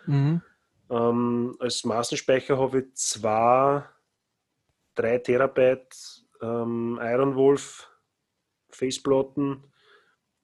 [0.05, 0.41] Mhm.
[0.89, 3.83] Ähm, als Massenspeicher habe ich zwei
[4.99, 5.95] 3 Terabyte
[6.41, 7.89] ähm, Iron Wolf
[8.69, 9.63] Faceplatten,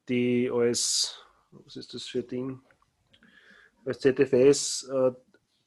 [0.08, 2.62] die als, was ist das für ein Ding?
[3.86, 5.12] Als ZFS äh,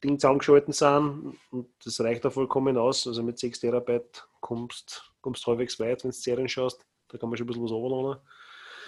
[0.02, 3.06] Ding zusammengeschalten sind und das reicht auch vollkommen aus.
[3.06, 6.84] Also mit 6 Terabyte kommst du halbwegs weit, wenn du Serien schaust.
[7.08, 8.22] Da kann man schon ein bisschen was runterladen.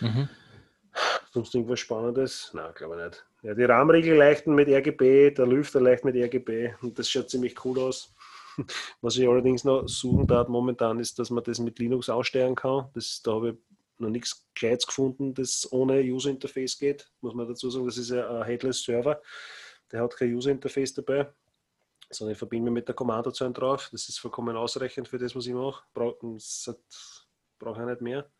[0.01, 0.29] Mhm.
[1.33, 2.51] Sonst irgendwas Spannendes?
[2.53, 3.27] Nein, glaube ich nicht.
[3.43, 7.65] Ja, die Rahmenriegel leichten mit RGB, der Lüfter leicht mit RGB und das schaut ziemlich
[7.65, 8.15] cool aus.
[9.01, 12.89] Was ich allerdings noch suchen darf momentan ist, dass man das mit Linux aussteuern kann.
[12.95, 13.57] Das, da habe ich
[14.01, 17.11] noch nichts Gescheites gefunden, das ohne User Interface geht.
[17.21, 19.21] Muss man dazu sagen, das ist ja ein Headless Server.
[19.93, 21.33] Der hat kein User Interface dabei,
[22.11, 23.89] sondern ich verbinde mich mit der Kommandozeilen drauf.
[23.93, 25.85] Das ist vollkommen ausreichend für das, was ich mache.
[25.93, 26.37] Brauche
[27.59, 28.31] brauch ich nicht mehr.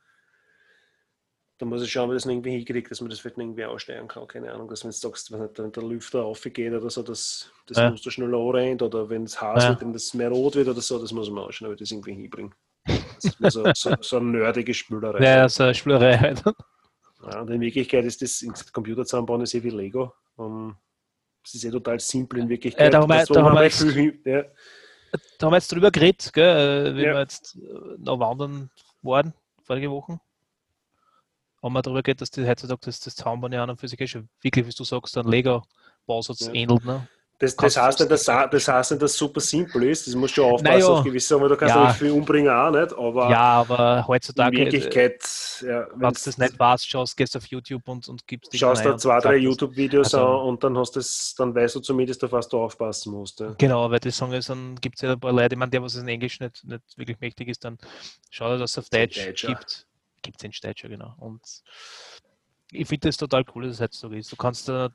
[1.59, 4.27] Da muss ich schauen, wie das irgendwie hinkriegt, dass man das vielleicht irgendwie aussteuern kann.
[4.27, 7.91] Keine Ahnung, dass wenn du sagst, wenn der Lüfter aufgeht oder so, dass das ja.
[7.91, 9.69] Muster schneller anrennt oder wenn es heiß ja.
[9.69, 11.91] wird, dann das mehr rot wird oder so, das muss man ausschauen, ob ich das
[11.91, 12.53] irgendwie hinbringe.
[13.21, 15.23] So, so, so eine nerdige Spülerei.
[15.25, 16.35] Ja, so eine Spülerei.
[17.23, 20.13] Ja, und in Wirklichkeit ist das Computer zusammenbauen ist eh wie Lego.
[20.37, 20.77] Um,
[21.45, 22.89] es ist eh total simpel in Wirklichkeit.
[22.89, 24.45] Äh, da, haben wir, da, haben wir jetzt, ja.
[25.39, 27.13] da haben wir jetzt drüber geredet, gell, äh, wie ja.
[27.15, 28.71] wir jetzt äh, noch wandern
[29.03, 30.21] waren, vorige Wochen.
[31.63, 34.01] Haben wir darüber geredet, dass die heutzutage das, das Zaunbauen ja an und für sich
[34.01, 36.55] eh schon wirklich, wie du sagst, ein Lego-Bausatz ja.
[36.55, 36.85] ähnelt.
[36.85, 37.07] Ne?
[37.41, 40.07] Das, das, heißt nicht, dass, das heißt nicht, dass es super simpel ist.
[40.07, 41.91] Das muss schon aufpassen naja, auf gewisse aber du kannst ja.
[41.95, 42.93] viel umbringen auch nicht.
[42.93, 44.59] Aber ja, aber heutzutage.
[44.59, 45.23] In Wirklichkeit,
[45.63, 48.95] ja, wenn du das nicht weißt, schaust, gehst auf YouTube und, und gibst Schaust da
[48.99, 52.47] zwei, drei YouTube-Videos also, an und dann hast das, dann weißt du zumindest, auf was
[52.47, 53.41] du aufpassen musst.
[53.41, 53.55] Ja.
[53.57, 55.83] Genau, weil das sagen ist, dann gibt es ja ein paar Leute, ich meine, der,
[55.83, 57.79] was in Englisch nicht, nicht wirklich mächtig ist, dann
[58.29, 59.87] schau dir das auf Deutsch, Deutsch gibt.
[60.21, 61.15] Gibt es in Deutsch, genau.
[61.19, 61.41] Und
[62.71, 64.31] ich finde das total cool, dass es heutzutage ist.
[64.31, 64.91] Du kannst da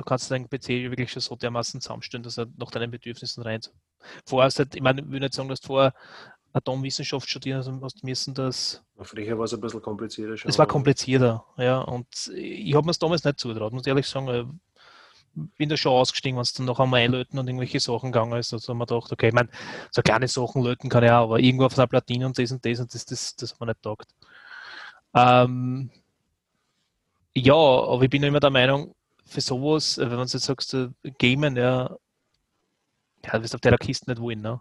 [0.00, 3.60] du kannst deinen PC wirklich schon so dermaßen zusammenstellen, dass er nach deinen Bedürfnissen rein.
[4.24, 5.94] Vorher halt, ich meine, ich will nicht sagen, dass du vorher
[6.52, 8.82] Atomwissenschaft studieren also hast müssen, das.
[9.00, 10.48] Früher war es ein bisschen komplizierter schon.
[10.50, 11.80] Es war komplizierter, ja.
[11.80, 14.60] Und ich habe mir es damals nicht zugetraut, muss ehrlich sagen.
[15.32, 18.52] Bin da schon ausgestiegen, wenn es dann noch einmal einlöten und irgendwelche Sachen gegangen ist.
[18.52, 19.48] Also wir gedacht, okay, ich meine,
[19.92, 22.64] so kleine Sachen löten kann ich auch, aber irgendwo auf einer Platine und das und
[22.64, 24.08] das und das, das, das hat mir nicht taugt.
[25.14, 25.90] Ähm,
[27.34, 28.92] ja, aber ich bin immer der Meinung,
[29.30, 30.76] für sowas, wenn man jetzt sagst,
[31.18, 31.96] Gamen, ja,
[33.24, 34.60] ja, du wirst auf der Kiste nicht wollen, ne?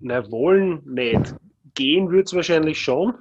[0.00, 1.34] Na, wollen nicht.
[1.74, 3.14] Gehen würde es wahrscheinlich schon.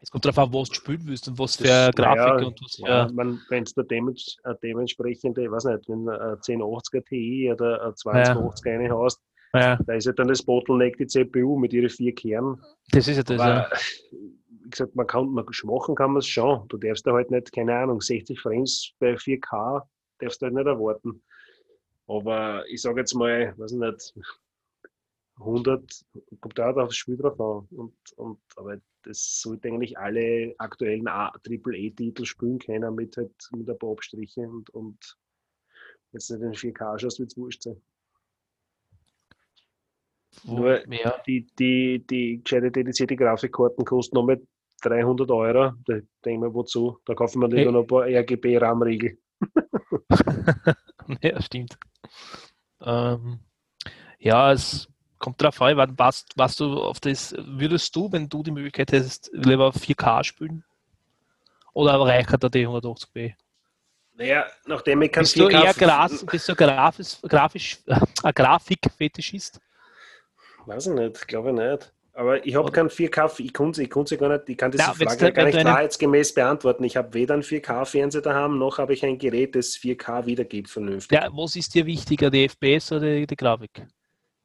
[0.00, 2.60] Es kommt darauf an, was du spielen willst und was für das, Grafik ja, und
[2.60, 2.88] was für.
[2.88, 7.92] Ja, wenn es da dements dementsprechende, ich weiß nicht, wenn ein 1080er Ti oder ein
[7.92, 8.78] 2080er ja.
[8.78, 9.20] eine hast,
[9.54, 9.76] ja.
[9.76, 12.60] da ist ja dann das Bottleneck die CPU mit ihren vier Kernen.
[12.90, 13.70] Das ist ja das, Aber, ja.
[14.72, 16.66] Gesagt, man kann, man machen kann man es schon.
[16.68, 19.82] Du darfst da halt nicht, keine Ahnung, 60 Frames bei 4K
[20.18, 21.22] darfst du halt nicht erwarten.
[22.06, 24.14] Aber ich sage jetzt mal, weiß nicht,
[25.36, 26.04] 100
[26.40, 27.66] kommt auch aufs Spiel drauf an.
[27.76, 33.78] Und, und, aber das sollte eigentlich alle aktuellen AAA-Titel spielen können mit, halt, mit ein
[33.78, 35.18] paar Abstrichen und, und
[36.12, 37.80] jetzt nicht in 4K schaust, wird es wurscht sein.
[40.44, 41.22] Nur mehr.
[41.26, 44.40] die, die, die gescheite dedizierte Grafikkarten kosten nochmal
[44.82, 45.72] 300 Euro.
[45.86, 46.98] Da denke ich mir, wozu?
[47.04, 47.72] Da kaufen wir lieber hey.
[47.72, 49.18] noch ein paar RGB-RAM-Riegel.
[51.22, 51.78] ja, stimmt.
[52.80, 53.40] Ähm,
[54.18, 58.50] ja, es kommt drauf an, was, was du auf das, würdest du, wenn du die
[58.50, 60.64] Möglichkeit hättest, lieber 4K spielen?
[61.72, 63.34] Oder reicht da die 180p?
[64.14, 65.48] Naja, nachdem ich kein bist 4K...
[65.48, 69.60] Du eher Graf, bist du grafisch, grafisch äh, ein Grafikfetischist?
[70.66, 71.92] Weiß ich nicht, glaube ich nicht.
[72.14, 74.92] Aber ich habe kein 4K, ich kann ich kann's gar nicht, ich kann diese ja,
[74.92, 76.84] Frage gar nicht wahrheitsgemäß beantworten.
[76.84, 81.18] Ich habe weder einen 4K-Fernseher daheim, noch habe ich ein Gerät, das 4K wiedergibt vernünftig.
[81.18, 83.86] Ja, was ist dir wichtiger, die FPS oder die, die Grafik?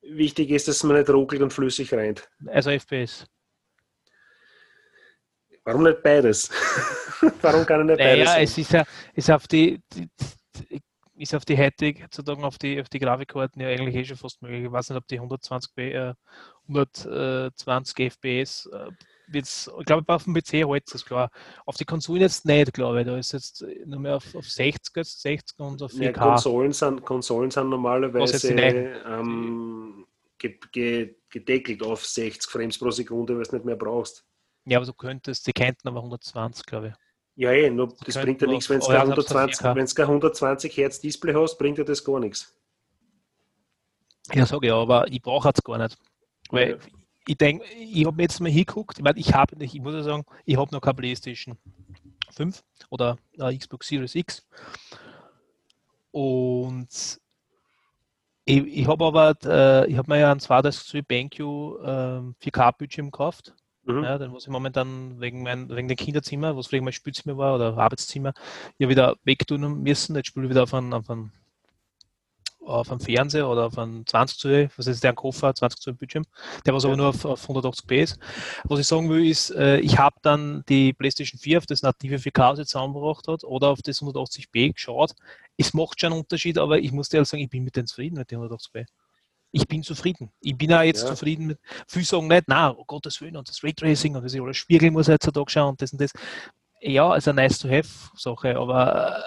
[0.02, 2.30] Wichtig ist, dass man nicht ruckelt und flüssig rennt.
[2.48, 3.26] Also FPS.
[5.66, 6.50] Warum nicht beides?
[7.42, 8.34] Warum kann ich nicht naja, beides?
[8.34, 10.08] Ja, es ist ja ist auf die, die,
[11.18, 14.42] ist auf die heutige, sozusagen auf die, auf die Grafikkarten ja eigentlich eh schon fast
[14.42, 14.66] möglich.
[14.66, 16.14] Ich weiß nicht, ob die 120, äh,
[16.68, 18.92] 120 FPS äh,
[19.28, 21.30] wird's, ich glaube, auf dem PC hält es klar.
[21.66, 23.08] Auf die Konsolen jetzt nicht, glaube ich.
[23.08, 26.04] Da ist jetzt nur mehr auf, auf 60, 60 und auf 4K.
[26.04, 30.06] Ja, Konsolen, sind, Konsolen sind normalerweise ähm,
[30.38, 34.24] gedeckelt auf 60 Frames pro Sekunde, weil du es nicht mehr brauchst.
[34.66, 37.07] Ja, aber du könntest, die könnten aber 120, glaube ich.
[37.38, 41.60] Ja, eh, nur, das bringt ja nichts, wenn du kein 120, 120 Hertz Display hast,
[41.60, 42.52] bringt dir das gar nichts.
[44.34, 45.96] Ja, sage ich, aber ich brauche es gar nicht.
[46.50, 46.78] Weil ja.
[47.28, 49.94] ich denke, ich habe mir jetzt mal hingeguckt, ich meine, ich habe nicht, ich muss
[49.94, 51.60] ja sagen, ich habe noch keine Playstation
[52.32, 54.44] 5 oder äh, Xbox Series X.
[56.10, 57.20] Und
[58.46, 61.44] ich, ich habe aber, äh, ich habe mir ja einen 32 BenQ äh,
[62.42, 63.54] 4K-Bildschirm gekauft
[63.88, 64.04] Mhm.
[64.04, 67.56] Ja, dann muss ich momentan wegen, mein, wegen dem Kinderzimmer, was vielleicht mein Spielzimmer war
[67.56, 68.34] oder Arbeitszimmer,
[68.78, 70.16] ja wieder wegtun müssen.
[70.16, 71.32] Jetzt spiele ich wieder auf einen, auf einen,
[72.66, 75.94] auf einen Fernseher oder auf einen 20 Zoll, was ist der ein Koffer, 20 Zoll
[75.94, 76.26] Bildschirm,
[76.66, 76.90] der was ja.
[76.90, 78.20] aber nur auf, auf 180p ist.
[78.66, 82.18] Was ich sagen will, ist, äh, ich habe dann die PlayStation 4 auf das native
[82.18, 85.14] 4K zusammengebracht hat oder auf das 180p geschaut.
[85.56, 87.88] Es macht schon einen Unterschied, aber ich muss dir halt sagen, ich bin mit denen
[87.88, 88.86] zufrieden mit den 180p
[89.52, 90.32] ich bin zufrieden.
[90.42, 91.10] Ich bin auch jetzt ja.
[91.10, 91.60] zufrieden mit.
[91.88, 95.08] Viele sagen nicht, na, oh Gottes Willen und das Raytracing und das alles Spiegel muss
[95.08, 96.12] heutzutage schauen und das und das.
[96.82, 99.22] Ja, ist eine nice to have Sache, aber äh,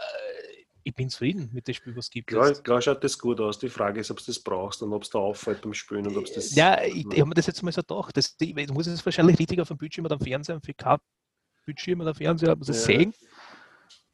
[0.84, 2.28] ich bin zufrieden mit dem Spiel, was es gibt.
[2.28, 3.58] Klar, klar schaut das gut aus.
[3.58, 6.16] Die Frage ist, ob du das brauchst und ob es da auffällt beim Spielen und
[6.16, 6.54] ob das.
[6.54, 8.16] Ja, ich, ich habe mir das jetzt mal so gedacht.
[8.16, 12.00] Das, ich, ich muss es wahrscheinlich richtig auf dem Bildschirm oder am Fernseher, am 4K-Bildschirm
[12.00, 12.98] oder am Fernseher, muss das ja.
[12.98, 13.14] sehen.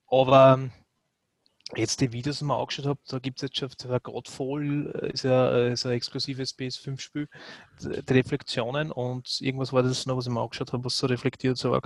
[0.08, 0.70] Aber
[1.74, 5.24] jetzt die Videos mal angeschaut habe, da gibt es jetzt schon der Godfall, äh, ist
[5.24, 7.28] ja äh, ist ein exklusives PS5-Spiel,
[7.80, 11.58] die Reflexionen und irgendwas war das noch, was ich mir angeschaut habe, was so reflektiert
[11.58, 11.78] so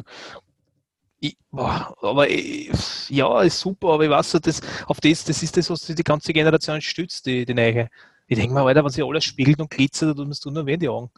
[1.22, 5.56] ich, boah, aber ich, ja, ist super, aber ich weiß das, auf das, das ist
[5.56, 7.90] das, was die ganze Generation stützt, die, die neue.
[8.26, 10.78] Ich denke mal, Alter, wenn sie alles spiegelt und glitzert, dann musst du nur weh
[10.78, 11.10] die Augen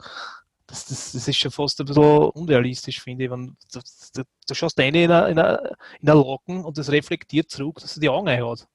[0.72, 3.30] das, das, das, ist schon fast ein bisschen unrealistisch, finde ich.
[3.30, 3.80] Wenn, du,
[4.14, 8.00] du, du schaust rein in eine, in eine Locken und das reflektiert zurück, dass er
[8.00, 8.66] die Augen hat.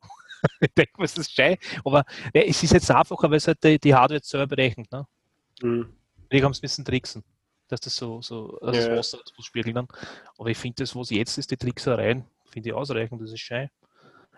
[0.62, 1.58] ich denke, was ist scheiße.
[1.84, 4.92] Aber ja, es ist jetzt einfacher, weil es halt die, die Hardware selber berechnet.
[4.92, 5.08] Ne?
[5.64, 5.92] Mhm.
[6.30, 7.24] Wir haben es ein bisschen tricksen,
[7.68, 8.90] dass das so, so also ja.
[8.90, 9.88] das Wasser das spiegeln.
[10.38, 13.72] Aber ich finde, das, was jetzt ist, die Tricksereien, finde ich ausreichend, das ist scheiße.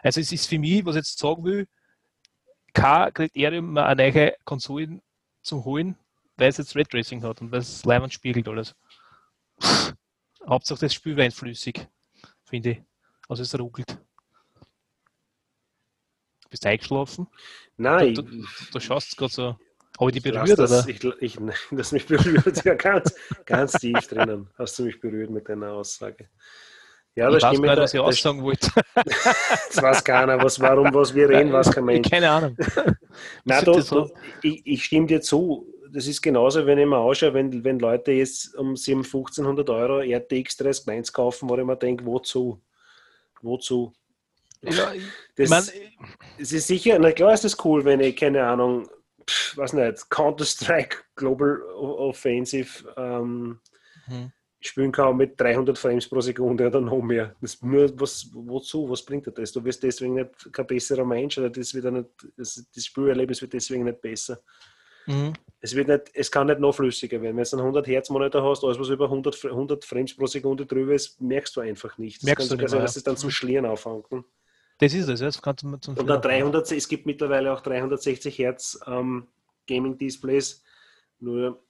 [0.02, 1.68] Also es ist für mich, was ich jetzt sagen will,
[2.72, 5.02] kein Kriterium, eine neue Konsole
[5.42, 5.98] zu holen,
[6.40, 8.76] weil es jetzt Red Racing hat und weil es Leimand spiegelt alles.
[10.48, 11.88] Hauptsache das Spiel war flüssig,
[12.44, 12.82] finde ich.
[13.28, 13.98] Also es ruckelt.
[16.50, 17.28] Bist du eingeschlafen?
[17.78, 18.16] Nein.
[18.16, 19.56] Du, du, du schaust gerade so.
[20.02, 20.88] Die Ich lass berührt, das, oder?
[20.88, 21.38] Ich, ich,
[21.72, 23.14] das mich berührt, ja, ganz,
[23.46, 24.50] ganz tief drinnen.
[24.58, 26.30] Hast du mich berührt mit deiner Aussage.
[27.16, 28.72] Ja, ich da weiß stimme gar ich, nicht, was ich aussagen wollte.
[28.96, 32.10] das weiß keiner, was, warum, was wir reden, weiß kein Mensch.
[32.10, 32.56] Keine Ahnung.
[33.44, 34.10] Nein, du, das du,
[34.42, 35.68] ich, ich stimme dir zu.
[35.92, 40.00] Das ist genauso, wenn ich mir anschaue, wenn, wenn Leute jetzt um 7, 1500 Euro
[40.00, 42.62] RTX 3090 kaufen, wo ich mir denke, wozu?
[43.42, 43.94] Wozu?
[44.62, 44.92] Ja,
[45.36, 45.64] Das, mein,
[46.38, 48.90] es ist sicher, na klar ist das cool, wenn ich, keine Ahnung,
[49.30, 53.60] pff, was nicht, Counter-Strike Global Offensive ähm,
[54.06, 54.32] hm.
[54.60, 57.36] spielen kann mit 300 Frames pro Sekunde oder noch mehr.
[57.40, 58.90] Das nur, was, wozu?
[58.90, 59.54] Was bringt dir das?
[59.54, 63.42] Du wirst deswegen nicht kein besserer Mensch oder das, wird ja nicht, das, das Spielerlebnis
[63.42, 64.42] wird deswegen nicht besser.
[65.06, 65.34] Mhm.
[65.62, 67.36] Es, wird nicht, es kann nicht noch flüssiger werden.
[67.36, 70.26] Wenn du einen 100 Hertz Monitor hast, alles was über 100, Fr- 100 Frames pro
[70.26, 72.18] Sekunde drüber ist, merkst du einfach nicht.
[72.18, 74.10] Es Merkst kann du nicht sein, dass es dann zum Schlieren anfängt.
[74.12, 74.24] Ne?
[74.78, 77.60] Das ist es, ja, das kannst du zum Und der 300, es gibt mittlerweile auch
[77.60, 79.28] 360 Hertz ähm,
[79.68, 80.64] Gaming-Displays.
[81.20, 81.62] Nur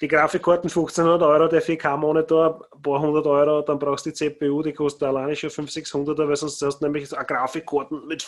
[0.00, 4.62] die Grafikkarten 1500 Euro, der 4K-Monitor, ein paar hundert Euro, dann brauchst du die CPU,
[4.62, 8.26] die kostet alleine schon 500, 600, weil sonst hast du nämlich so eine Grafikkarten mit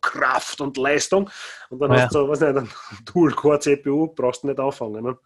[0.00, 1.28] Kraft und Leistung.
[1.70, 2.02] Und dann Ja.
[2.02, 2.70] hast du was nicht, einen
[3.12, 5.02] Dual-Core-CPU, brauchst du nicht anfangen.
[5.04, 5.18] Ne?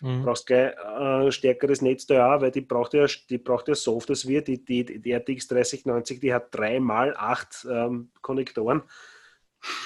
[0.00, 0.22] Mhm.
[0.22, 3.98] brauchst gleich äh, stärkeres Netz da auch, weil die braucht ja, die braucht ja so,
[4.06, 8.82] dass wir, die, die, die RTX 3090, die hat 3 mal 8 ähm, Konnektoren.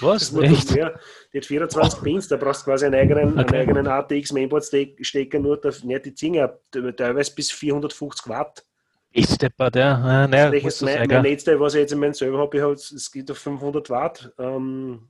[0.00, 0.32] Was?
[0.32, 0.74] Das Echt?
[0.74, 0.98] mehr.
[1.32, 3.40] Die hat 24 Pins, da brauchst du quasi einen eigenen, Okay.
[3.40, 6.52] einen eigenen ATX Mainboard-Stecker, nur da, ja, die ja
[6.96, 8.64] teilweise bis 450 Watt.
[9.10, 10.24] Ich deppert, ja.
[10.24, 11.22] Äh, naja, das mein, sein, mein gell?
[11.22, 14.32] Netzteil, was ich jetzt in meinem selber habe, halt, es geht auf 500 Watt.
[14.38, 15.08] Ähm,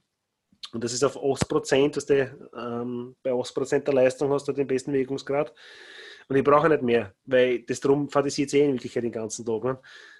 [0.73, 2.15] und das ist auf 8%, dass du
[2.57, 5.53] ähm, bei 8% der Leistung hast du den besten Wirkungsgrad.
[6.29, 9.65] Und ich brauche nicht mehr, weil das drum fantasiert eh in Wirklichkeit den ganzen Tag.
[9.65, 9.79] Ne?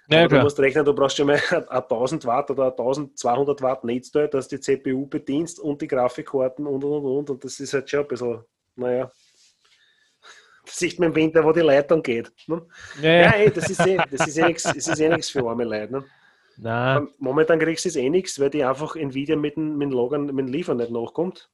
[0.09, 4.27] Ja, du musst rechnen, du brauchst schon mal ein 1000 Watt oder 1200 Watt Netzteil,
[4.27, 7.29] dass die CPU bedienst und die Grafikkarten und und und und.
[7.29, 8.39] Und das ist halt schon ein bisschen,
[8.75, 9.11] naja,
[10.65, 12.31] das sieht man im Winter, wo die Leitung geht.
[12.47, 12.61] Ne?
[13.01, 13.31] Ja, Ja, ja.
[13.31, 15.93] ey, das ist eh, das ist eh nichts das ist eh für arme Leute.
[15.93, 16.05] Ne?
[16.97, 19.91] Aber Momentan kriegst du es eh nichts, weil die einfach Nvidia mit dem, mit dem
[19.91, 21.49] Logern, mit dem Liefern nicht nachkommt.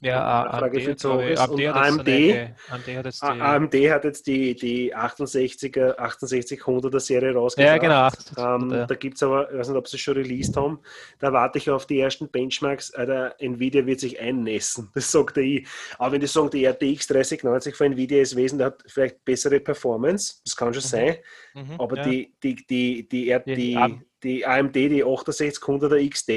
[0.00, 2.08] Ja, AMD, AMD hat jetzt AMD?
[2.08, 7.72] eine- AMD hat jetzt die, AMD hat jetzt die, die 68er, 6800er Serie rausgebracht.
[7.72, 8.08] ja, genau.
[8.56, 8.86] Ähm, ja.
[8.86, 10.78] Da gibt es aber, ich weiß nicht, ob sie schon released haben,
[11.20, 12.90] da warte ich auf die ersten Benchmarks.
[12.90, 15.66] Der Nvidia wird sich einnässen, das sagt er ich.
[15.98, 20.34] Aber wenn die sagen, die RTX 3090 von Nvidia ist wesentlich, hat vielleicht bessere Performance,
[20.44, 21.16] das kann schon sein,
[21.56, 22.02] Mhm, aber ja.
[22.02, 26.28] die, die, die, die, Die die, die AMD, die 6800er XD,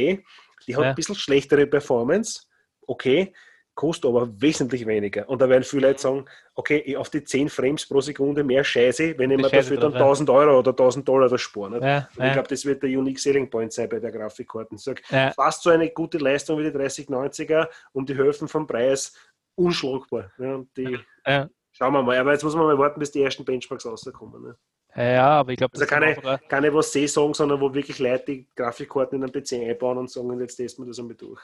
[0.68, 2.42] die hat ein bisschen schlechtere Performance,
[2.86, 3.34] okay,
[3.78, 5.30] kostet aber wesentlich weniger.
[5.30, 6.26] Und da werden viele Leute sagen,
[6.56, 10.00] okay, auf die 10 Frames pro Sekunde mehr Scheiße, wenn ich mir dafür dann drauf,
[10.00, 10.06] ja.
[10.08, 11.70] 1000 Euro oder 1000 Dollar das spare.
[11.70, 11.84] nicht?
[11.84, 14.78] ja, Und ich ja, glaube, das wird der Unique Selling Point sein bei der Grafikkarten.
[14.78, 15.32] Ich sag, ja.
[15.32, 19.14] fast so eine gute Leistung wie die 3090er um die Hälfte vom Preis,
[19.56, 20.32] unschlagbar.
[20.40, 21.48] Ja, die, Ja.
[21.72, 24.42] Schauen wir mal, aber jetzt muss man mal warten, bis die ersten Benchmarks rauskommen.
[24.42, 24.56] Ne?
[24.96, 28.00] ja, aber ich glaube, Also das keine, einfach, keine was sie sagen, sondern wo wirklich
[28.00, 31.40] Leute die Grafikkarten in einen PC einbauen und sagen, jetzt testen wir das einmal durch.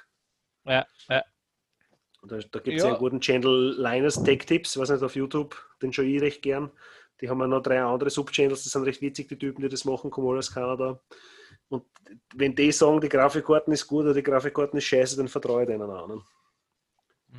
[0.65, 1.23] ja, ja.
[2.23, 2.89] Und da da gibt es Ja.
[2.91, 6.71] einen guten Channel Linus Tech Tips, weiß nicht, auf YouTube, den schaue ich recht gern.
[7.21, 9.85] Die haben ja noch drei andere Subchannels, das sind recht witzig, die Typen, die das
[9.85, 10.99] machen, kommen aus Kanada.
[11.69, 11.85] Und
[12.33, 15.67] wenn die sagen, die Grafikkarten ist gut oder die Grafikkarten ist scheiße, dann vertraue ich
[15.67, 16.07] denen auch.
[16.07, 16.21] Ne?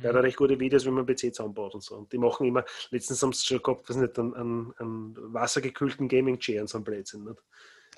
[0.03, 1.95] Der hat recht gute Videos, wie man PC zusammenbaut und so.
[1.95, 6.07] Und die machen immer, letztens haben sie schon gehabt, was nicht, einen, einen, einen wassergekühlten
[6.07, 7.23] Gaming-Chair und so ein Blödsinn.
[7.23, 7.41] Nicht?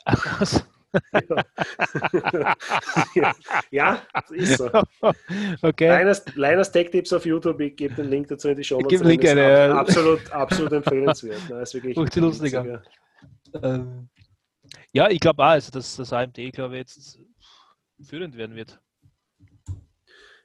[0.05, 0.65] Ach, was?
[3.15, 3.35] Ja,
[3.71, 4.69] ja, das ist so.
[5.61, 5.99] okay.
[5.99, 8.79] Linus, Linus Tech Tips auf YouTube, ich gebe den Link dazu in die Show.
[8.79, 9.09] Ich gebe den.
[9.09, 9.77] Link ja.
[9.77, 11.49] Absolut, absolut empfehlenswert.
[11.49, 11.61] Ne?
[11.61, 12.81] Ist wirklich sie lustiger.
[13.61, 14.09] Ähm,
[14.93, 17.19] ja, ich glaube auch, also dass das AMD, glaube ich, jetzt
[18.01, 18.79] führend werden wird.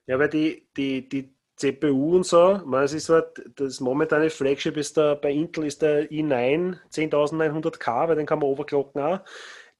[0.06, 4.76] Ja, weil die, die, die CPU und so, man, es ist halt, das momentane Flagship
[4.76, 9.20] ist der, bei Intel ist der i9 10900K, weil den kann man overclocken auch.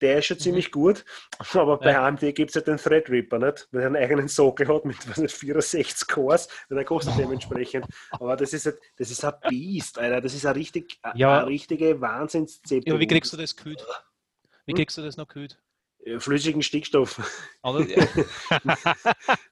[0.03, 1.05] Der ist schon ziemlich gut,
[1.55, 1.93] aber bei Mhm.
[1.93, 2.07] Ja.
[2.07, 5.19] AMD gibt es ja den Threadripper nicht, weil er einen eigenen Sockel hat mit was
[5.19, 7.87] nicht, 64 Cores, und der kostet dementsprechend.
[8.11, 10.21] Aber das ist halt, das ist ein Biest, Alter.
[10.21, 11.39] Das ist eine, richtig, Ja.
[11.39, 12.83] eine richtige Wahnsinns-CPU.
[12.95, 13.85] Ja, wie kriegst du das kühlt?
[14.67, 14.77] Wie Hm?
[14.77, 15.59] kriegst du das noch kühlt?
[16.05, 17.21] Äh, Flüssigen Stickstoff.
[17.63, 17.85] Oder?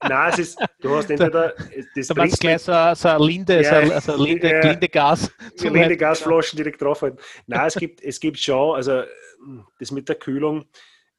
[0.03, 1.55] Nein, es ist, du hast entweder,
[1.95, 4.61] das Da du gleich so, so eine Linde, so, Ja, ein- so ein Linde, ja.
[4.71, 5.31] Linde Gas.
[5.57, 7.19] so Linde Gasflaschen direkt draufhalten.
[7.47, 9.03] Nein, es gibt, es gibt schon, also
[9.79, 10.65] das mit der Kühlung,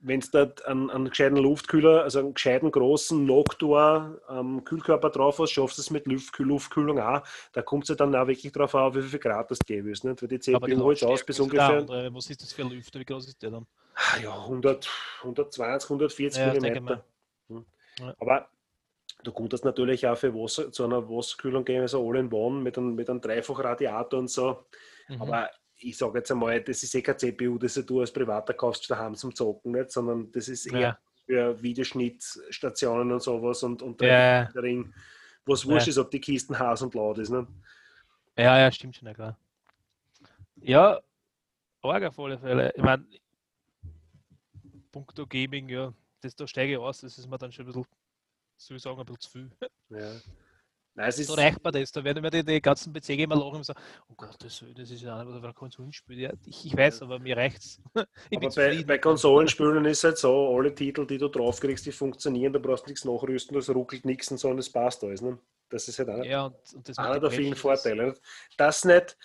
[0.03, 5.37] wenn du da einen, einen gescheiten Luftkühler, also einen gescheiten großen Noctua ähm, Kühlkörper drauf
[5.37, 7.21] hast, schaffst du es mit Luftkühl Luftkühlung auch.
[7.53, 10.03] Da kommt es ja dann auch wirklich drauf an, wie viel Grad das geben willst.
[10.03, 10.21] Nicht?
[10.23, 12.69] Weil die Aber die CPU holt aus bis ungefähr Andere, was ist das für ein
[12.71, 12.99] Lüfter?
[12.99, 13.67] Wie groß ist der dann?
[13.95, 14.89] Ah, ja, 100,
[15.19, 17.05] 120, 140 Ja, Millimeter.
[17.47, 17.65] Hm.
[17.99, 18.15] Ja.
[18.19, 18.49] Aber
[19.23, 23.09] Du konntest natürlich auch für Wasser, zu einer Wasserkühlung gehen, also All-in-One mit einem, mit
[23.09, 24.65] einem Dreifachradiator und so.
[25.07, 25.21] Mhm.
[25.21, 28.89] Aber ich sage jetzt einmal, das ist eh kein CPU, das du als Privater kaufst
[28.89, 29.91] daheim zum Zocken, nicht?
[29.91, 30.99] sondern das ist eher ja.
[31.25, 34.43] für Videoschnittstationen und sowas und, und ja.
[34.55, 34.93] Ring,
[35.45, 37.29] was wurscht ist, ob die Kisten heiß und laut ist.
[37.29, 37.47] Ne?
[38.37, 39.37] Ja, ja, stimmt schon, ja klar.
[40.55, 40.99] Ja,
[41.81, 42.73] arg auf alle Fälle.
[42.75, 43.05] Ich meine,
[44.91, 47.85] Punkto Gaming, ja, das, da steige ich aus, das ist mir dann schon ein bisschen,
[48.57, 49.51] soll ich sagen, ein bisschen zu viel.
[49.89, 50.21] Ja.
[50.93, 51.91] Nein, es ist so reicht mir das.
[51.91, 53.79] Da werden mir die, die ganzen PC-Gamer lachen und sagen,
[54.09, 56.19] oh Gott, das, das ist ja ein Konsolenspiel.
[56.19, 57.81] Ja, ich, ich weiß, aber mir reicht's.
[57.95, 62.51] aber bei, bei Konsolenspielen ist es halt so, alle Titel, die du draufkriegst, die funktionieren,
[62.51, 65.21] da brauchst du nichts nachrüsten, das ruckelt nichts und so und es passt alles.
[65.21, 65.39] Ne?
[65.69, 68.17] Das ist halt einer, ja, und, und einer der vielen Vorteile.
[68.57, 69.17] Das nicht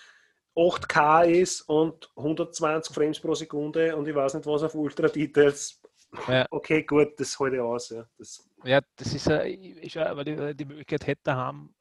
[0.57, 5.79] 8K ist und 120 Frames pro Sekunde und ich weiß nicht was auf Ultra Details.
[6.27, 6.45] Ja.
[6.51, 7.89] Okay, gut, das halte ich aus.
[7.89, 11.75] Ja, das, ja, das ist ja, weil die, die Möglichkeit hätte haben,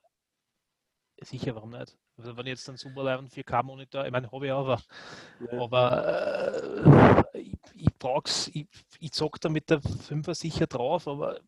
[1.22, 1.96] sicher, warum nicht?
[2.18, 5.60] Also wenn ich jetzt einen super live 4K-Monitor, ich meine, habe ich auch, ja.
[5.60, 8.66] aber äh, ich, ich brauch's, ich,
[8.98, 11.40] ich zock da mit der 5er sicher drauf, aber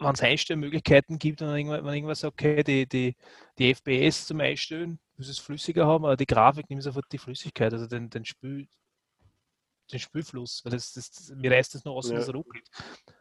[0.00, 3.14] wenn es Einstellmöglichkeiten gibt, wenn irgendwann, wenn irgendwas okay, die, die,
[3.58, 7.72] die FPS zum Einstellen, muss es flüssiger haben, aber die Grafik nimmt sofort die Flüssigkeit,
[7.74, 8.66] also den, den, Spül,
[9.92, 12.16] den Spülfluss, weil das, das, mir reißt das nur aus, ja.
[12.16, 12.66] dass er ruckelt.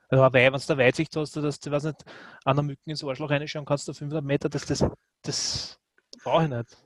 [0.07, 2.05] Also, wenn du da Weitsicht hast, dass du, weiß nicht,
[2.45, 4.85] an der Mücken ins Arschloch reinschauen kannst, du 500 Meter, das, das,
[5.23, 5.79] das
[6.23, 6.77] brauche ich nicht.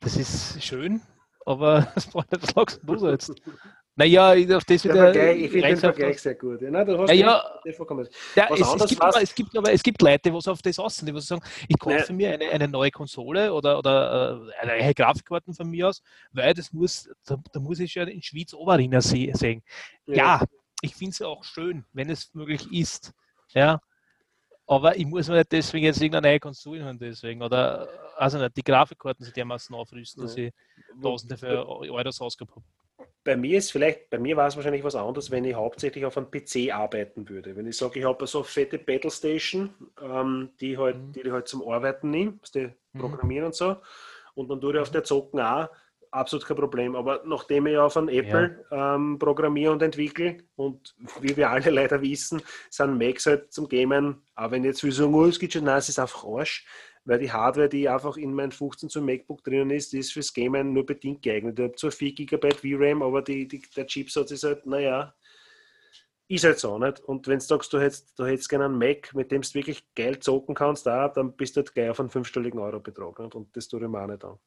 [0.00, 1.02] Das ist schön,
[1.44, 3.34] aber das brauche ich nicht, was sagst du jetzt?
[3.94, 5.34] Naja, auf das wieder.
[5.34, 6.62] ich finde den Vergleich sehr gut.
[6.62, 7.42] Ja, nein, du hast ja, ja,
[8.34, 11.14] ja es, es, gibt aber, es, gibt aber, es gibt Leute, die auf das aussehen,
[11.14, 15.68] die sagen, ich kaufe mir eine, eine neue Konsole oder, oder äh, eine Grafikkarten von
[15.68, 19.62] mir aus, weil das muss, da, da muss ich ja in Schwyz Oberriner sehen.
[20.06, 20.42] Ja, ja
[20.80, 23.12] ich finde es auch schön, wenn es möglich ist.
[23.50, 23.78] Ja,
[24.66, 27.42] aber ich muss mir nicht deswegen jetzt irgendeine neue Konsole haben, deswegen.
[27.42, 30.50] Oder, also nicht, die Grafikkarten sind dermaßen aufrüsten, dass ich
[31.02, 32.81] Tausende für Euros ausgegeben habe
[33.24, 36.16] bei mir ist vielleicht, bei mir war es wahrscheinlich was anderes, wenn ich hauptsächlich auf
[36.16, 37.56] einem PC arbeiten würde.
[37.56, 41.12] Wenn ich sage, ich habe so eine fette Battle Station, ähm, die, halt, mhm.
[41.12, 42.98] die ich halt zum Arbeiten nehme, die mhm.
[42.98, 43.76] programmieren und so,
[44.34, 45.68] und dann tue ich auf der Zocken auch,
[46.10, 46.96] absolut kein Problem.
[46.96, 48.94] Aber nachdem ich auf einem Apple ja.
[48.94, 54.22] ähm, programmiere und entwickle, und wie wir alle leider wissen, sind Macs halt zum Gamen,
[54.34, 56.66] auch wenn jetzt viele sagen, oh, es geht schon, nein, es ist einfach Arsch
[57.04, 60.32] weil die Hardware, die einfach in meinem 15 zum MacBook drinnen ist, die ist fürs
[60.32, 61.58] Gamen nur bedingt geeignet.
[61.58, 65.14] Ich habe zwar 4 GB VRAM, aber die, die, der Chipsatz ist halt, naja,
[66.28, 67.00] ist halt so, nicht?
[67.00, 69.84] Und wenn du sagst, du hättest, du hättest gerne einen Mac, mit dem du wirklich
[69.94, 73.18] geil zocken kannst, da, dann bist du halt gleich auf einen fünfstelligen Euro-Betrag.
[73.18, 74.38] Und das tue ich mir auch nicht an.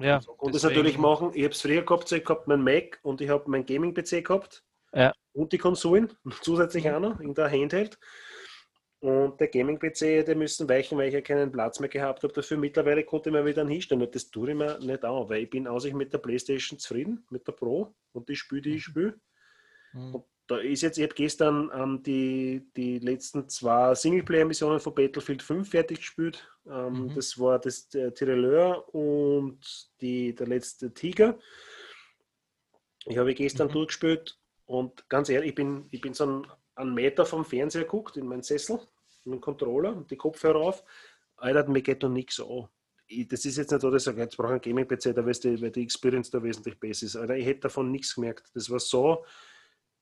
[0.00, 3.20] Ja, und das natürlich machen, ich habe es früher gehabt, ich habe meinen Mac und
[3.20, 4.64] ich habe meinen Gaming-PC gehabt
[4.94, 5.12] ja.
[5.32, 7.98] und die Konsolen, zusätzlich auch noch in der Handheld.
[9.02, 12.32] Und der Gaming-PC, der müssen weichen, weil ich ja keinen Platz mehr gehabt habe.
[12.32, 14.00] Dafür mittlerweile konnte ich mir wieder hinstellen.
[14.00, 16.78] Und das tue ich mir nicht an, weil ich bin aus sich mit der Playstation
[16.78, 19.18] zufrieden, mit der Pro und die Spiele, die ich spiele.
[19.92, 20.22] Mhm.
[20.46, 25.68] Da ist jetzt, ich habe gestern ähm, die, die letzten zwei Singleplayer-Missionen von Battlefield 5
[25.68, 26.48] fertig gespielt.
[26.66, 27.14] Ähm, mhm.
[27.16, 29.58] Das war das der Tireleur und
[30.00, 31.40] die, der letzte Tiger.
[33.06, 33.72] Ich habe gestern mhm.
[33.72, 38.16] durchgespielt und ganz ehrlich, ich bin, ich bin so ein einen Meter vom Fernseher guckt,
[38.16, 38.80] in meinen Sessel,
[39.24, 40.84] in den Controller und die Kopfhörer auf,
[41.36, 42.68] Alter, mir geht noch nichts an.
[43.28, 45.62] das ist jetzt nicht so, dass ich sage, jetzt brauche ich einen Gaming-PC, da die,
[45.62, 47.16] weil die Experience da wesentlich besser ist.
[47.16, 48.50] Alter, ich hätte davon nichts gemerkt.
[48.54, 49.24] Das war so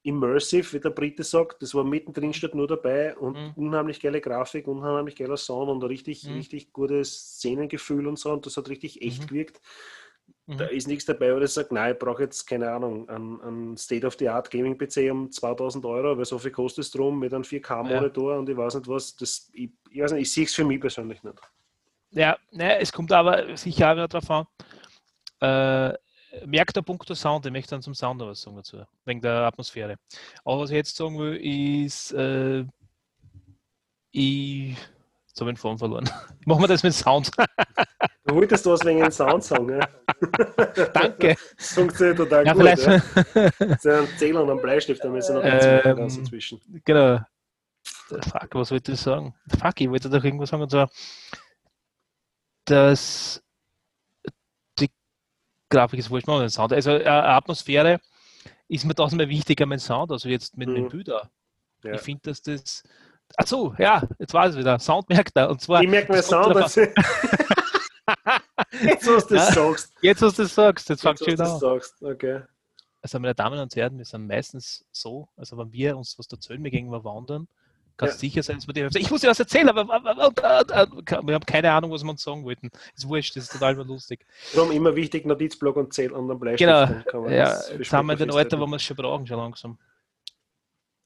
[0.03, 1.63] immersive, wie der Brite sagt.
[1.63, 3.53] Das war mittendrin statt nur dabei und mhm.
[3.57, 6.35] unheimlich geile Grafik, unheimlich geiler Sound und richtig, mhm.
[6.35, 8.33] richtig gutes Szenengefühl und so.
[8.33, 9.27] Und das hat richtig echt mhm.
[9.27, 9.61] gewirkt.
[10.57, 10.71] Da mhm.
[10.71, 14.51] ist nichts dabei, wo ich sage, nein, ich brauche jetzt, keine Ahnung, einen, einen State-of-the-Art
[14.51, 18.39] Gaming-PC um 2000 Euro, weil so viel kostet es drum mit einem 4K-Monitor ja.
[18.39, 19.15] und ich weiß nicht was.
[19.17, 21.39] Das, ich, ich, weiß nicht, ich sehe es für mich persönlich nicht.
[22.11, 24.47] Ja, ne, es kommt aber sicher auch wieder darauf an.
[25.41, 29.21] Äh, merkt der Punkt der Sound, ich möchte dann zum Sound was sagen dazu, wegen
[29.21, 29.97] der Atmosphäre.
[30.45, 32.65] Aber was ich jetzt sagen will, ist, äh,
[34.11, 34.77] ich
[35.31, 36.11] Jetzt habe ich den Faden verloren.
[36.45, 37.31] Machen wir das mit Sound.
[38.25, 39.89] du wolltest was wegen dem Sound sagen, ja?
[40.93, 41.37] Danke.
[41.57, 42.63] Das funktioniert total ja, gut.
[42.63, 42.87] Vielleicht.
[42.87, 43.77] Ja.
[43.79, 46.61] So ein Zähler und ein Bleistift, da müssen wir noch ähm, ganz dazwischen.
[46.85, 47.21] Genau.
[47.85, 49.35] Fuck, was wollte ich sagen?
[49.59, 50.91] Fuck, ich wollte doch irgendwas sagen, und zwar,
[52.65, 53.43] dass
[54.79, 54.91] die
[55.69, 56.73] Grafik ist wurscht, mal den Sound.
[56.73, 58.01] Also, äh, Atmosphäre
[58.69, 60.89] ist mir tausendmal wichtiger als Sound, also jetzt mit, mhm.
[60.89, 61.29] Bildern.
[61.85, 61.95] Ja.
[61.95, 62.83] Ich finde, dass das
[63.37, 64.79] Achso, ja, jetzt war es wieder.
[64.79, 65.51] Sound merkt er.
[65.51, 66.55] Und zwar, ich merke mir Sound.
[68.83, 69.93] jetzt, was du ja, sagst.
[70.01, 70.89] Jetzt, was du sagst.
[70.89, 71.59] Jetzt fängt schon an.
[71.59, 72.03] Sagst.
[72.03, 72.43] Okay.
[73.03, 76.63] Also, meine Damen und Herren, wir sind meistens so, also wenn wir uns was erzählen,
[76.63, 77.49] wir gehen mal wandern,
[78.01, 78.21] Kannst ja.
[78.21, 81.45] sicher sein, dass wir dir Ich muss dir was erzählen, aber, aber, aber, wir haben
[81.45, 82.71] keine Ahnung, was wir uns sagen wollten.
[82.97, 84.25] Ist wurscht, das ist total lustig.
[84.55, 87.07] Darum immer wichtig, Notizblock und Zähl an den Bleistift.
[87.11, 89.79] Genau, ja, jetzt haben wir den Alter, wo wir es schon brauchen, schon langsam.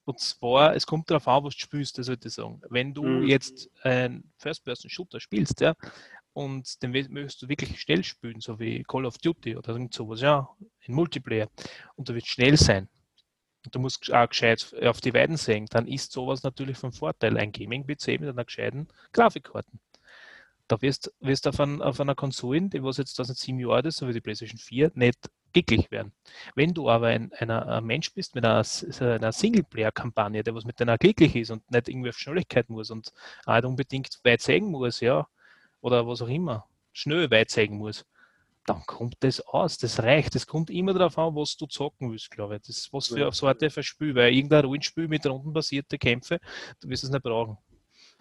[0.05, 2.63] Und zwar, es kommt darauf an, was du spielst, das würde ich sagen.
[2.69, 3.27] Wenn du mhm.
[3.27, 5.75] jetzt ein First-Person-Shooter spielst, ja,
[6.35, 10.21] und den möchtest du wirklich schnell spielen, so wie Call of Duty oder irgend sowas,
[10.21, 10.49] ja,
[10.83, 11.49] in Multiplayer,
[11.97, 12.89] und du willst schnell sein,
[13.65, 17.39] und du musst auch gescheit auf die Weiden sehen, dann ist sowas natürlich von Vorteil.
[17.39, 19.81] Ein Gaming-PC mit einer gescheiten Grafikkarten.
[20.69, 24.09] Da wirst du auf, ein, auf, einer Konsole, die was jetzt 2007 Jahre ist, so
[24.09, 25.19] wie die PlayStation 4, nicht
[25.53, 26.13] glücklich werden.
[26.55, 28.65] Wenn du aber ein, einer, ein Mensch bist mit einer,
[29.01, 33.13] einer Singleplayer-Kampagne, der was mit deiner glücklich ist und nicht irgendwie auf Schnelligkeit muss und
[33.45, 35.27] auch unbedingt weit zeigen muss, ja,
[35.85, 38.07] oder was auch immer, schnell weit zeigen muss,
[38.65, 39.77] dann kommt das aus.
[39.77, 40.35] Das reicht.
[40.35, 42.63] Das kommt immer darauf an, was du zocken willst, glaube ich.
[42.63, 43.31] Das ist was für ja.
[43.31, 46.41] Sorte für Spiel, weil irgendein Rollenspiel mit rundenbasierte Kämpfe,
[46.81, 47.59] du wirst es nicht brauchen.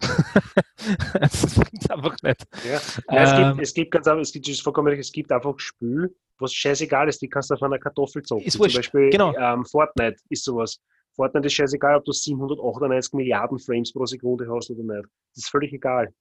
[1.18, 2.46] das bringt einfach nicht.
[2.66, 2.80] Ja.
[3.10, 3.58] Ja, es, gibt, ähm.
[3.60, 7.28] es gibt ganz einfach, es gibt, vollkommen, es gibt einfach Spiel, was scheißegal ist, die
[7.30, 8.50] kannst du auf einer Kartoffel zocken.
[8.50, 9.34] Zum Beispiel genau.
[9.38, 10.78] ähm, Fortnite ist sowas.
[11.14, 15.08] Fortnite ist scheißegal, ob du 798 Milliarden Frames pro Sekunde hast oder nicht.
[15.34, 16.12] Das ist völlig egal.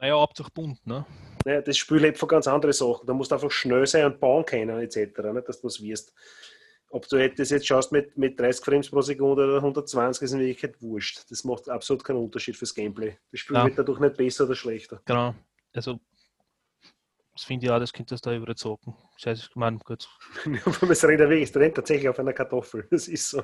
[0.00, 1.04] Naja, Hauptsache bunt, ne?
[1.44, 3.06] Naja, das Spiel lebt von ganz anderen Sachen.
[3.06, 4.96] Da musst du einfach schnell sein und bauen können, etc.,
[5.32, 6.14] nicht, dass du das wirst.
[6.88, 10.40] Ob du das jetzt schaust mit, mit 30 Frames pro Sekunde oder 120, ist in
[10.40, 11.30] Wirklichkeit wurscht.
[11.30, 13.16] Das macht absolut keinen Unterschied fürs Gameplay.
[13.30, 13.64] Das Spiel ja.
[13.64, 15.00] wird dadurch nicht besser oder schlechter.
[15.04, 15.34] Genau.
[15.72, 16.00] Also,
[17.32, 18.96] das finde ich auch, das könnte das da überzogen.
[19.18, 20.08] Scheiße, ich meine, gut.
[20.90, 22.86] es rennt, rennt tatsächlich auf einer Kartoffel.
[22.90, 23.42] Das ist so.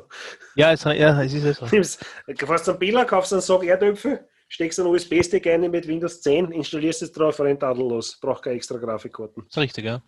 [0.57, 1.67] Ja, es, ja, es ist so.
[1.67, 6.53] Du fährst einen Billa, kaufst einen Sack Erdöpfel, steckst einen USB-Stick ein mit Windows 10,
[6.53, 8.19] installierst es drauf, rennt tadellos.
[8.21, 9.45] Braucht keine extra Grafikkarten.
[9.45, 10.03] Das ist richtig, ja.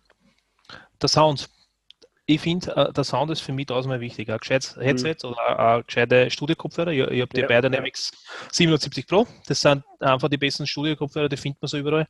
[1.01, 1.49] Der Sound.
[2.25, 4.29] Ich finde, äh, der Sound ist für mich tausendmal wichtig.
[4.29, 4.81] Ein gescheites mhm.
[4.81, 5.29] Headset mhm.
[5.29, 6.91] oder ein gescheite Studio-Kopfhörer.
[6.91, 8.49] Ich, ich habe die ja, Biodynamics ja.
[8.51, 9.27] 770 Pro.
[9.47, 12.07] Das sind einfach die besten Studio-Kopfhörer, die findet man so überall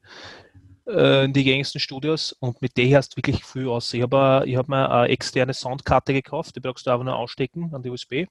[0.90, 3.94] äh, in die gängigsten Studios und mit der hast du wirklich viel aus.
[3.94, 7.82] Ich habe hab mir eine externe Soundkarte gekauft, die brauchst du einfach nur ausstecken an
[7.82, 8.26] die USB.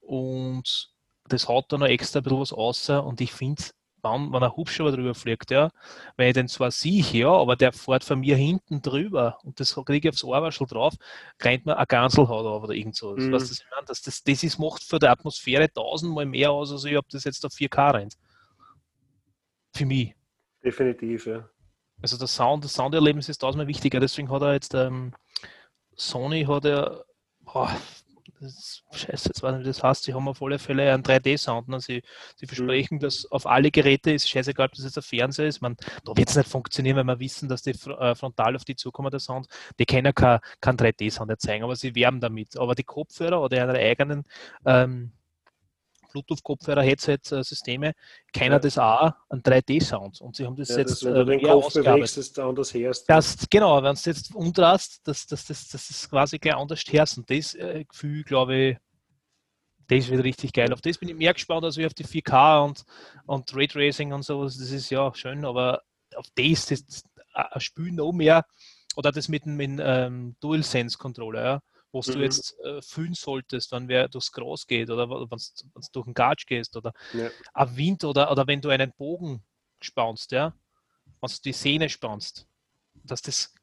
[0.00, 0.91] Und
[1.28, 3.62] das haut da noch extra ein bisschen was aus und ich finde,
[4.02, 5.70] wenn, wenn ein Hubschrauber drüber fliegt, ja,
[6.16, 9.74] wenn ich den zwar sehe, ja, aber der fährt von mir hinten drüber und das
[9.74, 10.94] kriege ich aufs Ohrwaschel drauf,
[11.40, 13.14] rennt mir ein Ganselhaut auf oder irgend so.
[13.14, 13.32] Mhm.
[13.32, 16.72] Was das, ich meine, das, das, das ist, macht für die Atmosphäre tausendmal mehr aus,
[16.72, 18.14] als ich ob das jetzt auf 4K rennt.
[19.74, 20.14] Für mich.
[20.64, 21.48] Definitiv, ja.
[22.02, 25.14] Also der Sound, das Sounderlebnis ist tausendmal wichtiger, deswegen hat er jetzt ähm,
[25.94, 27.04] Sony hat er
[27.44, 27.70] boah,
[28.92, 31.68] scheiße, jetzt weiß nicht, das heißt, sie haben auf alle Fälle einen 3D-Sound.
[31.68, 31.80] Ne?
[31.80, 32.02] Sie,
[32.36, 33.00] sie versprechen, mhm.
[33.00, 35.60] dass auf alle Geräte ist scheißegal, ob das jetzt ein Fernseher ist.
[35.60, 38.76] Man, da wird es nicht funktionieren, wenn wir wissen, dass die äh, frontal auf die
[38.76, 39.46] zukommen, der Sound.
[39.78, 42.56] Die können keinen kein 3D-Sound erzeugen, aber sie werben damit.
[42.56, 44.24] Aber die Kopfhörer oder ihre eigenen
[44.66, 45.12] ähm,
[46.12, 47.92] Bluetooth-Kopfhörer, Headset-Systeme,
[48.32, 48.58] keiner ja.
[48.60, 50.20] das auch einen 3D-Sound.
[50.20, 50.90] Und sie haben das ja, jetzt.
[50.90, 53.08] Das, wenn du äh, den Kopf bewegst, das du anders hörst.
[53.08, 57.18] Das, genau, wenn du jetzt umdrehst, dass das, das, das ist quasi gleich anders hörst.
[57.18, 58.76] Und das äh, Gefühl, glaube ich,
[59.88, 60.72] das wird richtig geil.
[60.72, 62.84] Auf das bin ich mehr gespannt als auf die 4K und,
[63.26, 64.56] und Raytracing und sowas.
[64.56, 65.82] Das ist ja schön, aber
[66.14, 67.04] auf das, das
[67.34, 68.44] ein Spiel noch mehr
[68.96, 71.62] oder das mit dem ähm, DualSense-Controller, ja
[71.92, 72.12] was mhm.
[72.12, 76.14] du jetzt äh, fühlen solltest, wenn wer durchs Gras geht oder wenn du durch den
[76.14, 77.30] Gatsch gehst oder ja.
[77.54, 79.42] ein Wind oder, oder wenn du einen Bogen
[79.80, 80.54] spannst, ja,
[81.20, 82.46] wenn du die Sehne spannst,
[83.04, 83.54] dass das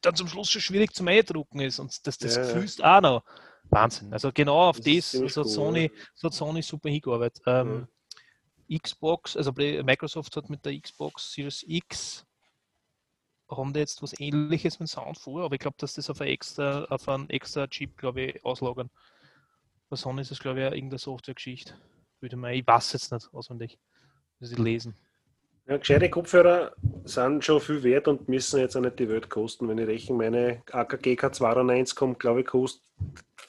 [0.00, 2.44] dann zum Schluss schon schwierig zum Eindrucken ist und dass das ja.
[2.44, 3.24] fühlst auch noch.
[3.64, 4.12] Wahnsinn.
[4.12, 7.42] Also genau auf das, das so, hat Sony, so hat Sony super hingearbeitet.
[7.46, 7.86] Ähm,
[8.68, 8.78] ja.
[8.78, 12.24] Xbox, also Microsoft hat mit der Xbox Series X
[13.50, 16.28] haben die jetzt was ähnliches mit Sound vor, aber ich glaube, dass das auf, ein
[16.28, 18.90] extra, auf einen extra Chip, glaube ich, auslagern.
[19.88, 21.74] Bei Sony ist es, glaube ich, irgendeine Softwaregeschichte.
[22.20, 23.78] Würde man, ich weiß jetzt nicht auswendig.
[24.38, 24.94] Muss ich lesen.
[25.66, 26.72] Ja, gescheite Kopfhörer
[27.04, 29.68] sind schon viel wert und müssen jetzt auch nicht die Welt kosten.
[29.68, 32.82] Wenn ich rechne, meine AKG K92 kommt, glaube ich, kostet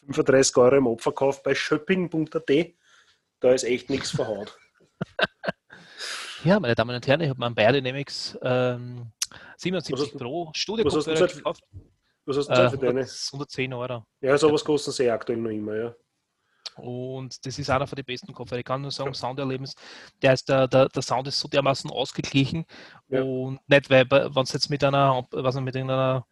[0.05, 2.51] 35 Euro im Abverkauf bei shopping.at.
[3.39, 4.57] Da ist echt nichts verhaut.
[6.43, 9.11] ja, meine Damen und Herren, ich habe meinen Biodynamics ähm,
[9.57, 11.63] 77 Pro Studio-Kopfhörer gekauft.
[12.25, 13.01] Was hast du äh, für deine?
[13.01, 14.05] 110 Euro.
[14.21, 15.95] Ja, sowas kosten sie aktuell noch immer, ja.
[16.75, 18.59] Und das ist einer von den besten Kopfhörer.
[18.59, 19.13] Ich kann nur sagen, ja.
[19.13, 19.75] Sounderlebnis,
[20.21, 22.65] der, ist der, der, der Sound ist so dermaßen ausgeglichen
[23.09, 23.21] ja.
[23.21, 26.25] und nicht, weil wenn es jetzt mit einer, was mit einer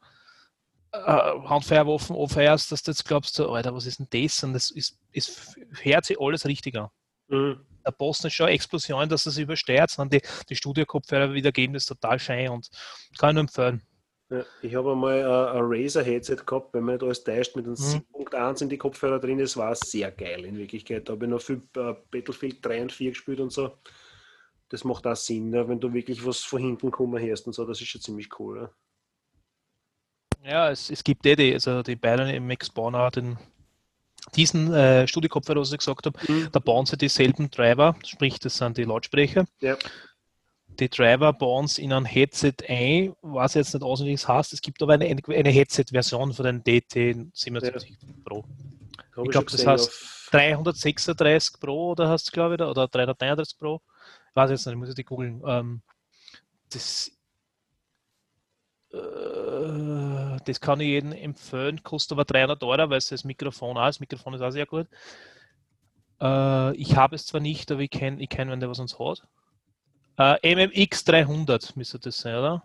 [0.92, 4.44] äh, Handfeuerwaffen aufhörst, dass du jetzt glaubst, Alter, was ist denn das?
[4.44, 6.92] Und das ist, ist hört sich alles richtiger.
[7.28, 11.86] Mhm der Posten ist schon Explosion, dass es übersteuert, sondern die, die Studio-Kopfhörer wiedergeben das
[11.86, 12.70] total schön und
[13.18, 13.82] kann nur empfehlen.
[14.30, 17.74] Ja, ich habe einmal ein, ein Razer-Headset gehabt, wenn man nicht alles täuscht, mit einem
[17.74, 18.06] Mhm.
[18.14, 21.10] 7.1 in die Kopfhörer drin, das war sehr geil in Wirklichkeit.
[21.10, 23.78] Da habe ich noch viel äh, Battlefield 3 und 4 gespielt und so.
[24.70, 27.66] Das macht auch Sinn, ja, wenn du wirklich was von hinten kommen hörst und so,
[27.66, 28.62] das ist schon ziemlich cool.
[28.62, 28.70] Ja.
[30.42, 33.38] Ja, es, es gibt eh die, also die beiden im Max Bonner, den,
[34.36, 36.50] diesen äh, Studiokopfhörer, was ich gesagt habe, Mhm.
[36.52, 39.46] da bauen sie dieselben Driver, sprich, das sind die Lautsprecher.
[39.62, 39.78] Ja.
[40.80, 44.54] Die Driver bauen sie in ein Headset ein, weiß jetzt nicht auswendig, es heißt.
[44.54, 48.44] Es gibt aber eine, eine Headset-Version von den DT77 Pro.
[48.44, 48.46] Hab
[49.08, 53.58] Ich schon glaub, das heißt- auf- 336 Pro oder hast du glaube ich, oder 339
[53.58, 53.82] Pro.
[54.30, 55.42] Ich weiß jetzt nicht, ich muss die googeln.
[55.46, 55.82] Ähm,
[56.72, 57.12] das,
[58.92, 63.98] das kann ich jedem empfehlen, kostet aber 300 Euro, weil es das Mikrofon auch ist.
[63.98, 64.88] Das Mikrofon ist auch sehr gut.
[66.22, 68.98] Äh, ich habe es zwar nicht, aber ich kenne, ich kenn, wenn der was uns
[69.00, 69.22] hat.
[70.18, 72.64] Äh, MMX 300 müsste das sein, oder?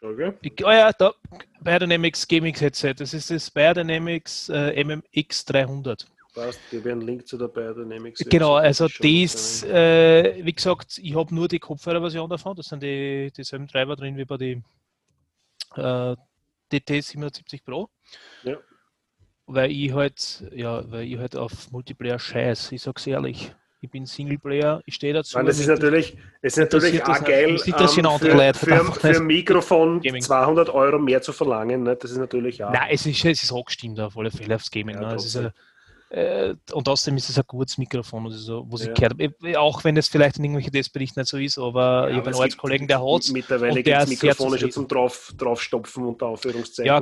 [0.00, 0.36] Schau, gell?
[0.42, 1.14] Ich, oh ja, da,
[1.60, 2.94] Biodynamics Gaming Headset.
[2.98, 6.06] Das ist das Biodynamics äh, MMX 300.
[6.36, 8.22] Passt, ich habe einen Link zu der Biodynamics.
[8.28, 9.68] Genau, Website also geschaut, das, ja.
[9.68, 12.54] äh, wie gesagt, ich habe nur die Kopfhörerversion davon.
[12.54, 14.62] Das sind die dieselben Treiber drin wie bei den
[15.76, 16.14] äh,
[16.70, 17.88] DT770 Pro.
[18.42, 18.58] Ja.
[19.46, 22.70] Weil ich halt, ja, weil ich halt auf Multiplayer scheiß.
[22.72, 23.54] Ich sag's ehrlich.
[23.80, 25.38] Ich bin Singleplayer, ich stehe dazu.
[25.38, 28.84] Nein, das ist natürlich, es ist natürlich das auch geil, interessieren ähm, für, Leute, für,
[28.92, 30.20] für ein Mikrofon Gaming.
[30.20, 31.84] 200 Euro mehr zu verlangen.
[31.84, 31.96] Ne?
[31.96, 32.72] Das ist natürlich auch.
[32.72, 35.00] Nein, es ist, es ist angestimmt auf alle Fälle aufs Gaming.
[35.00, 35.52] Ja, ne?
[36.10, 38.88] Es äh, und außerdem ist es ein gutes Mikrofon, also so, was Ja.
[38.88, 39.58] ich gehört habe.
[39.58, 42.28] Auch wenn es vielleicht in irgendwelchen Testberichten nicht so ist, aber Ja, ich habe einen
[42.32, 46.04] es Arbeitskollegen, gibt- der hat Mittlerweile und gibt der es Mikrofone schon zum drauf, draufstopfen
[46.06, 46.86] unter Anführungszeichen.
[46.86, 47.00] Ja, auch,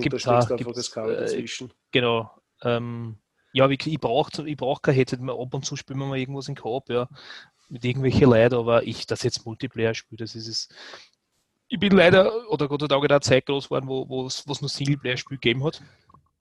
[0.48, 1.70] du einfach das Kabel äh, dazwischen.
[1.92, 2.30] Genau.
[2.62, 3.16] Ähm,
[3.52, 5.34] ja, wie- ich brauche ich brauch kein Headset mehr.
[5.38, 7.08] Ab und zu spielen wir mal irgendwas in Coop, ja.
[7.68, 10.68] Mit irgendwelchen Leuten, aber ich, das jetzt Multiplayer spiele, das ist es.
[11.68, 14.46] Ich bin leider, oder Gott sei Dank, in einer Zeit groß geworden, wo wo es
[14.46, 15.82] nur Singleplayer-Spiel gegeben hat.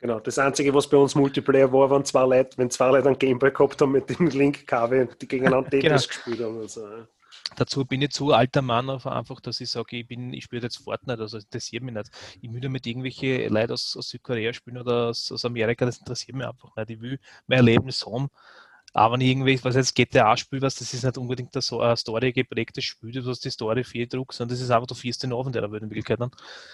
[0.04, 3.18] Genau, das Einzige, was bei uns Multiplayer war, waren zwei Leute, wenn zwei Leute einen
[3.18, 6.08] Gameboy gehabt haben mit dem Link-Kabel, die gegeneinander Tetris Genau.
[6.08, 6.60] gespielt haben.
[6.60, 6.82] Und so.
[6.82, 7.08] ja.
[7.56, 10.84] Dazu bin ich zu alter Mann, einfach, dass ich sage, ich bin, ich spiele jetzt
[10.84, 12.10] Fortnite, also das interessiert mich nicht.
[12.41, 16.36] Ich will damit irgendwelche Leute aus, aus Südkorea spielen oder aus, aus Amerika, das interessiert
[16.36, 16.89] mich einfach nicht.
[16.89, 18.28] Ich will mein Erlebnis haben.
[18.93, 22.31] Aber wenn irgendwie, was jetzt GTA spiele, was das ist nicht unbedingt so ein Story
[22.31, 25.31] geprägtes Spiel, du hast die Story viel Druck, sondern das ist einfach, du fährst den
[25.31, 26.21] in der Welt in Wirklichkeit.
[26.21, 26.31] Dann.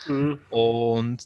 [0.07, 0.39] Mhm.
[0.49, 1.23] Und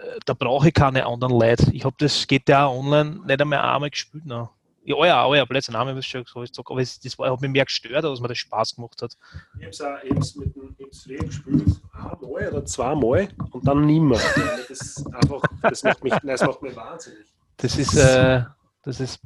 [0.00, 1.70] äh, da brauche ich keine anderen Leute.
[1.72, 4.26] Ich habe das GTA online nicht einmal einmal gespielt.
[4.26, 4.50] Noch.
[4.84, 7.40] Ja, ja, oh ja, Blödsinn, einmal habe ich schon gesagt, aber es, das war, hat
[7.40, 9.16] mich mehr gestört, als mir das Spaß gemacht hat.
[9.54, 14.18] Ich habe es auch eben's mit dem früher gespielt, einmal oder zweimal und dann nimmer.
[14.68, 17.26] Das, einfach, das, macht mich, das macht mich wahnsinnig.
[17.58, 18.42] Das ist, äh,
[18.82, 19.20] das ist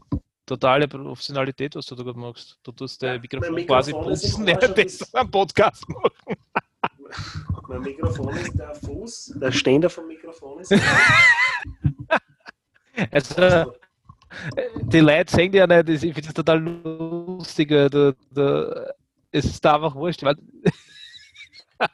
[0.47, 2.59] totale Professionalität, was du da gerade machst.
[2.63, 6.17] Du tust Ja, der Mikrofon, quasi Mikrofon im putzen, das- du einen Podcast machst.
[7.69, 10.73] Mein Mikrofon ist der Fuß, der Ständer vom Mikrofon ist.
[13.11, 13.67] Also, äh,
[14.81, 17.71] die Leute sehen ja nicht, ich finde das total lustig.
[17.71, 18.87] äh, Da, da,
[19.31, 20.23] es ist da einfach wurscht.
[20.23, 20.37] Weil,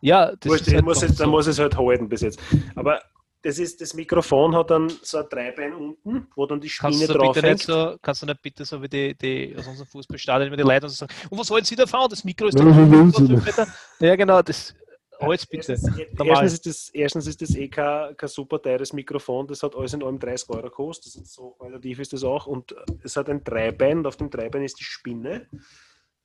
[0.00, 1.30] ja, das Wurscht, ist halt muss ganz jetzt, dann so.
[1.30, 2.40] muss ich es halt halten bis jetzt.
[2.74, 3.00] Aber
[3.42, 7.36] das, ist, das Mikrofon hat dann so ein Dreibein unten, wo dann die Spinne drauf
[7.36, 7.60] hängt.
[7.60, 10.86] so, kannst du nicht bitte so wie die, die aus unserem Fußballstadion immer die Leute
[10.86, 12.08] und so sagen, und was wollen Sie davon?
[12.08, 13.66] Das Mikro ist Ja, doch wie wollen Sie 5 Meter.
[14.00, 14.74] Ja, genau, das
[15.20, 15.72] Holz bitte.
[15.72, 19.74] Erstens, erstens, ist das, erstens ist das eh kein, kein super teures Mikrofon, das hat
[19.74, 22.46] alles in allem 30 Euro gekostet, das ist so relativ ist das auch.
[22.46, 25.48] Und es hat ein Dreibein, und auf dem Dreibein ist die Spinne.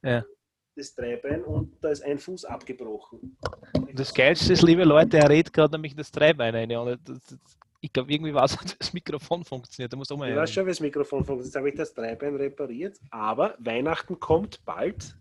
[0.04, 0.24] Ja.
[0.78, 3.36] Das Dreibein und da ist ein Fuß abgebrochen.
[3.94, 6.72] Das Geilste ist, liebe Leute, er redet gerade nämlich das Dreibein rein.
[6.78, 7.40] Und das, das,
[7.82, 9.92] ich glaube, irgendwie weiß er, das Mikrofon funktioniert.
[9.92, 11.46] Da muss auch mal Ich weiß schon, wie das Mikrofon funktioniert.
[11.48, 15.16] Jetzt habe ich das Dreibein repariert, aber Weihnachten kommt bald.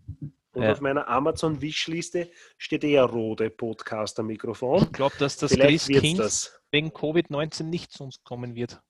[0.53, 0.73] Und Ja.
[0.73, 4.83] auf meiner Amazon-Wishliste steht eher Rode Podcaster-Mikrofon.
[4.85, 6.61] Ich glaube, dass das Vielleicht Christkind das.
[6.71, 8.81] wegen Covid-19 nicht zu uns kommen wird.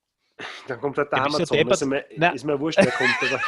[0.67, 1.57] Dann kommt halt der Ja, Amazon.
[1.57, 1.73] deppert?
[1.73, 2.35] Ist mir, Nein.
[2.35, 3.09] ist mir wurscht, wer kommt.
[3.21, 3.41] Aber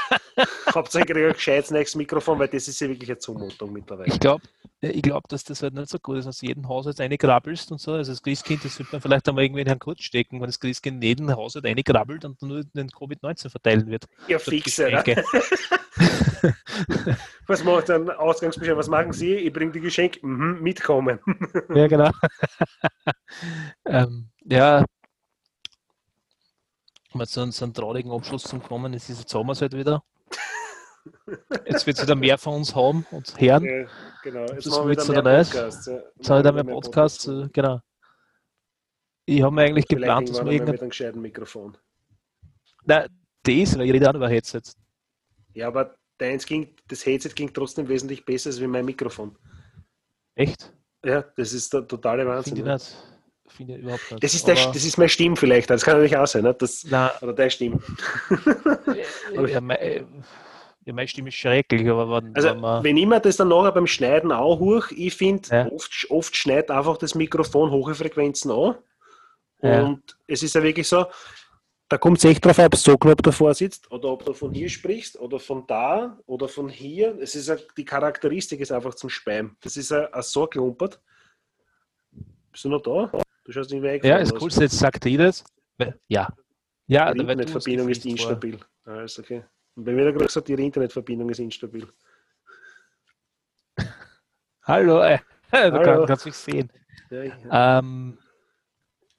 [0.73, 4.07] Hauptsache ich ein gescheites nächstes Mikrofon, weil das ist ja wirklich eine Zumutung mittlerweile.
[4.11, 4.43] Ich glaube,
[4.81, 7.71] ich glaub, dass das halt nicht so gut ist, dass du jeden Haushalt eine krabbelst
[7.71, 7.93] und so.
[7.93, 10.59] Also das Christkind, das wird man vielleicht einmal irgendwie in Herrn Kurz stecken, wenn das
[10.59, 14.05] Christkind in jeden Haushalt eine krabbelt und nur den Covid-19 verteilen wird.
[14.27, 14.37] Ja.
[14.47, 14.59] Ne?
[14.61, 15.23] Geschenke.
[17.47, 18.77] Was macht dann Ausgangsbescheid?
[18.77, 19.33] Was machen Sie?
[19.35, 20.25] Ich bringe die Geschenke.
[20.25, 21.19] Mhm, mitkommen.
[21.73, 22.11] Ja, genau.
[23.85, 24.85] ähm, ja,
[27.14, 29.74] um jetzt so einen, so einen traurigen Abschluss zu kommen, es ist jetzt Sommer halt
[29.74, 30.03] wieder.
[31.66, 33.64] Jetzt wird es wieder mehr von uns haben und hören.
[33.66, 33.88] Ja,
[34.22, 34.41] genau.
[34.41, 35.43] Jetzt Das machen wir wieder mehr?
[35.43, 35.86] Podcasts.
[35.88, 35.93] Ja.
[36.16, 37.49] Jetzt habe ich da Machen mehr wir Podcasts, Podcasts.
[37.49, 37.80] äh, genau.
[39.26, 40.72] Ich habe mir eigentlich Vielleicht geplant, dass wir irgendein.
[40.74, 41.78] mit einem gescheiten Mikrofon.
[42.86, 43.07] Nein,
[43.43, 44.76] das, weil ich rede auch über Headsets.
[45.53, 49.38] Ja, aber deins ging, das Headset ging trotzdem wesentlich besser als wie mein Mikrofon.
[50.36, 50.74] Echt?
[51.03, 52.55] Ja, das ist der totale Wahnsinn.
[52.57, 52.97] Finde ich nicht.
[53.60, 54.24] Finde ich überhaupt nicht.
[54.24, 56.43] Das ist, der, Aber- das ist meine Stimme vielleicht, das kann natürlich auch sein.
[56.43, 56.53] Ne?
[56.53, 57.82] Das, Nein, oder der Stimme.
[59.49, 60.05] ja, meine,
[60.86, 63.49] ja, meine Stimme ist schrecklich, aber wenn, Also, wenn man, wenn ich mir das dann
[63.49, 65.68] nachher beim Schneiden auch hoch, ich finde, Ja.
[65.70, 68.76] oft, oft schneidet einfach das Mikrofon hohe Frequenzen an.
[69.62, 69.84] Ja.
[69.84, 71.05] Und es ist ja wirklich so,
[71.89, 74.32] da kommt es echt drauf an, ob du so knapp davor sitzt oder ob du
[74.32, 77.18] von hier sprichst oder von da oder von hier.
[77.20, 79.57] Es ist ja, die Charakteristik ist einfach zum Spam.
[79.60, 81.01] Das ist ja so klumpert.
[82.53, 83.12] Bist du noch da?
[83.49, 84.03] Du schaust nicht weg.
[84.03, 85.43] ja, ist cool, jetzt sagt das.
[86.07, 86.27] Ja.
[86.85, 88.59] Ja, Die Internetverbindung ist instabil.
[88.85, 89.43] Ah, ist okay.
[89.75, 91.87] Und bei mir hat er gerade gesagt, ihre Internetverbindung ist instabil.
[94.65, 95.17] Hallo, äh,
[95.51, 95.81] du Hallo.
[95.83, 96.71] kann- kannst mich sehen.
[97.09, 98.19] Ja, ich, Ähm,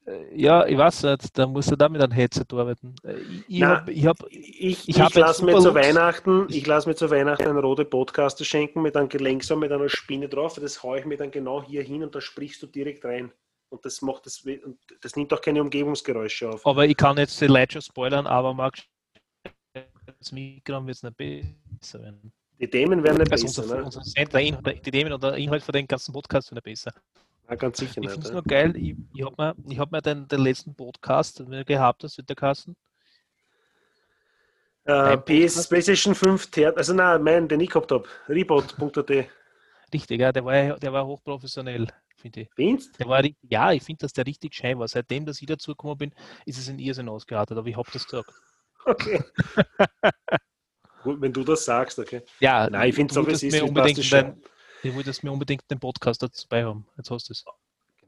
[0.07, 2.95] äh, ja, ich weiß nicht, da musst du da mit einem Headset arbeiten.
[3.03, 3.15] Äh,
[3.49, 5.75] Ich, Na, habe ich hab, Ich, Ich ich, lasse mir zu.
[5.75, 9.89] Weihnachten, ich lasse mir zu Weihnachten einen rote Podcaster schenken mit einem Gelenksam, mit einer
[9.89, 10.55] Spinne drauf.
[10.55, 13.33] Das haue ich mir dann genau hier hin und da sprichst du direkt rein.
[13.71, 14.45] Und das macht das,
[15.01, 16.67] das nimmt auch keine Umgebungsgeräusche auf.
[16.67, 18.79] aber ich kann jetzt die Leute schon spoilern, aber Marc,
[20.19, 22.33] das Mikro wird es nicht besser werden.
[22.59, 23.85] Die Themen werden nicht Also besser, unser, ne?
[23.85, 26.93] unser Cent- der Inhalt, die Themen oder Inhalt von den ganzen Podcasts werden besser.
[27.49, 30.03] Ja, ganz sicher Ich finde es nur geil, ich, ich habe mir, ich hab mir
[30.03, 32.77] den, den letzten Podcast den wir gehabt, das wird der Kasten.
[34.85, 35.69] Äh, Ein PS?
[35.69, 38.09] PlayStation 5, Ter also nein, mein, den ich gehabt habe.
[38.29, 39.11] Reboot.at.
[39.93, 41.87] Richtig, ja, der war, ja- der war hochprofessionell,
[42.21, 42.49] finde ich.
[42.55, 44.89] Findest Der war, ja, ich finde, dass der richtig schein war.
[44.89, 46.15] Seitdem, dass ich dazugekommen bin,
[46.47, 48.33] ist es in Irrsinn ausgeartet, aber ich habe das gesagt.
[48.87, 49.23] Okay.
[51.03, 52.23] Gut, wenn du das sagst, okay.
[52.41, 54.43] Ja, Nein, ich finde es auch, es ist unbedingt den,
[54.83, 56.87] ich wollte mir unbedingt den Podcast dazu bei haben.
[56.97, 57.45] Jetzt hast du es.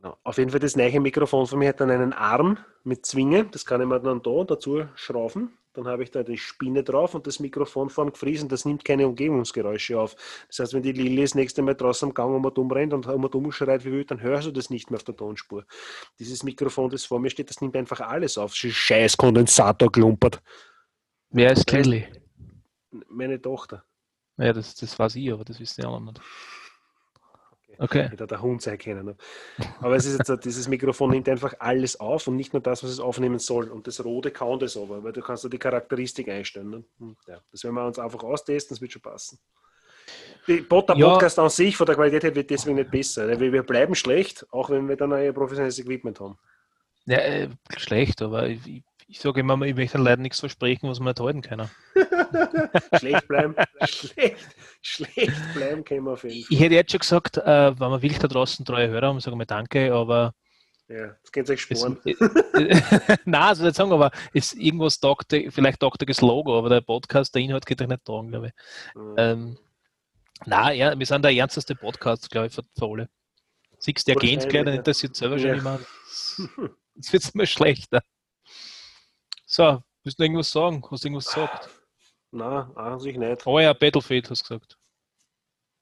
[0.03, 0.18] Genau.
[0.24, 3.44] Auf jeden Fall das neue Mikrofon von mir hat dann einen Arm mit Zwinge.
[3.44, 5.57] Das kann ich mir dann da dazu schrauben.
[5.74, 8.48] Dann habe ich da die Spinne drauf und das Mikrofon vorn gefriesen.
[8.48, 10.16] Das nimmt keine Umgebungsgeräusche auf.
[10.48, 12.92] Das heißt, wenn die Lilly das nächste Mal draußen am Gang um und um rennt
[12.92, 15.16] und um und um schreit wie wild, dann hörst du das nicht mehr auf der
[15.16, 15.64] Tonspur.
[16.18, 18.55] Dieses Mikrofon, das vor mir steht, das nimmt einfach alles auf.
[18.55, 20.42] Scheiß Kondensator klumpert.
[21.30, 22.09] Wer ist Kelly?
[23.09, 23.84] Meine Tochter.
[24.36, 26.20] Ja, das, das weiß ich, aber das wissen die anderen nicht.
[27.83, 28.09] Okay.
[28.09, 29.05] Hätte der Hund sein können.
[29.07, 29.16] Ne?
[29.80, 32.83] Aber es ist jetzt, so, dieses Mikrofon nimmt einfach alles auf und nicht nur das,
[32.83, 33.68] was es aufnehmen soll.
[33.68, 36.70] Und das Rote kann das aber, weil du kannst da die Charakteristik einstellen.
[36.70, 36.85] Ne?
[36.99, 39.39] Hm, Ja, das werden wir uns einfach austesten, das wird schon passen.
[40.47, 41.11] Die der Ja.
[41.12, 43.26] Podcast an sich von der Qualität her wird deswegen nicht besser.
[43.26, 43.39] ne?
[43.39, 46.39] Wir wir bleiben schlecht, auch wenn wir dann ein professionelles Equipment haben.
[47.07, 51.04] Ja, äh, schlecht, aber ich, ich, sage immer, ich möchte Leuten nichts versprechen, was wir
[51.04, 51.70] nicht halten können.
[52.98, 53.54] Schlecht bleiben,
[53.84, 56.46] schlecht, schlecht bleiben können wir auf jeden Fall.
[56.50, 59.38] Ich hätte jetzt schon gesagt, äh, wenn wir wirklich da draußen treue Hörer haben, sagen
[59.38, 60.34] wir Danke, aber
[60.88, 61.98] Ja, das könnt ihr euch es, sparen.
[62.04, 62.14] äh,
[63.26, 67.34] nein, also nicht sagen, aber es irgendwas taugt, vielleicht taugt das Logo, aber der Podcast,
[67.34, 68.52] der Inhalt geht euch nicht tragen, glaube ich.
[69.18, 69.58] Ähm,
[70.46, 73.08] nein, ja, wir sind der ernsteste Podcast, glaube ich, für, für alle.
[73.78, 74.72] Siehst du, der Agent gleich, ja.
[74.72, 75.54] interessiert selber schon Ja.
[75.56, 75.80] immer.
[76.94, 78.02] Jetzt wird es immer schlechter.
[79.55, 80.82] So, willst du irgendwas sagen?
[80.90, 81.68] Hast du irgendwas gesagt?
[82.30, 83.46] Nein, an sich nicht.
[83.46, 84.78] Oh ja, Battlefield hast du gesagt.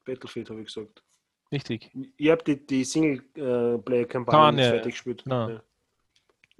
[0.04, 1.04] Battlefield habe ich gesagt.
[1.52, 1.88] Richtig.
[2.16, 5.22] Ich habe die, die Singleplayer-Kampagne fertig gespielt.
[5.24, 5.44] Ja.
[5.46, 5.62] Und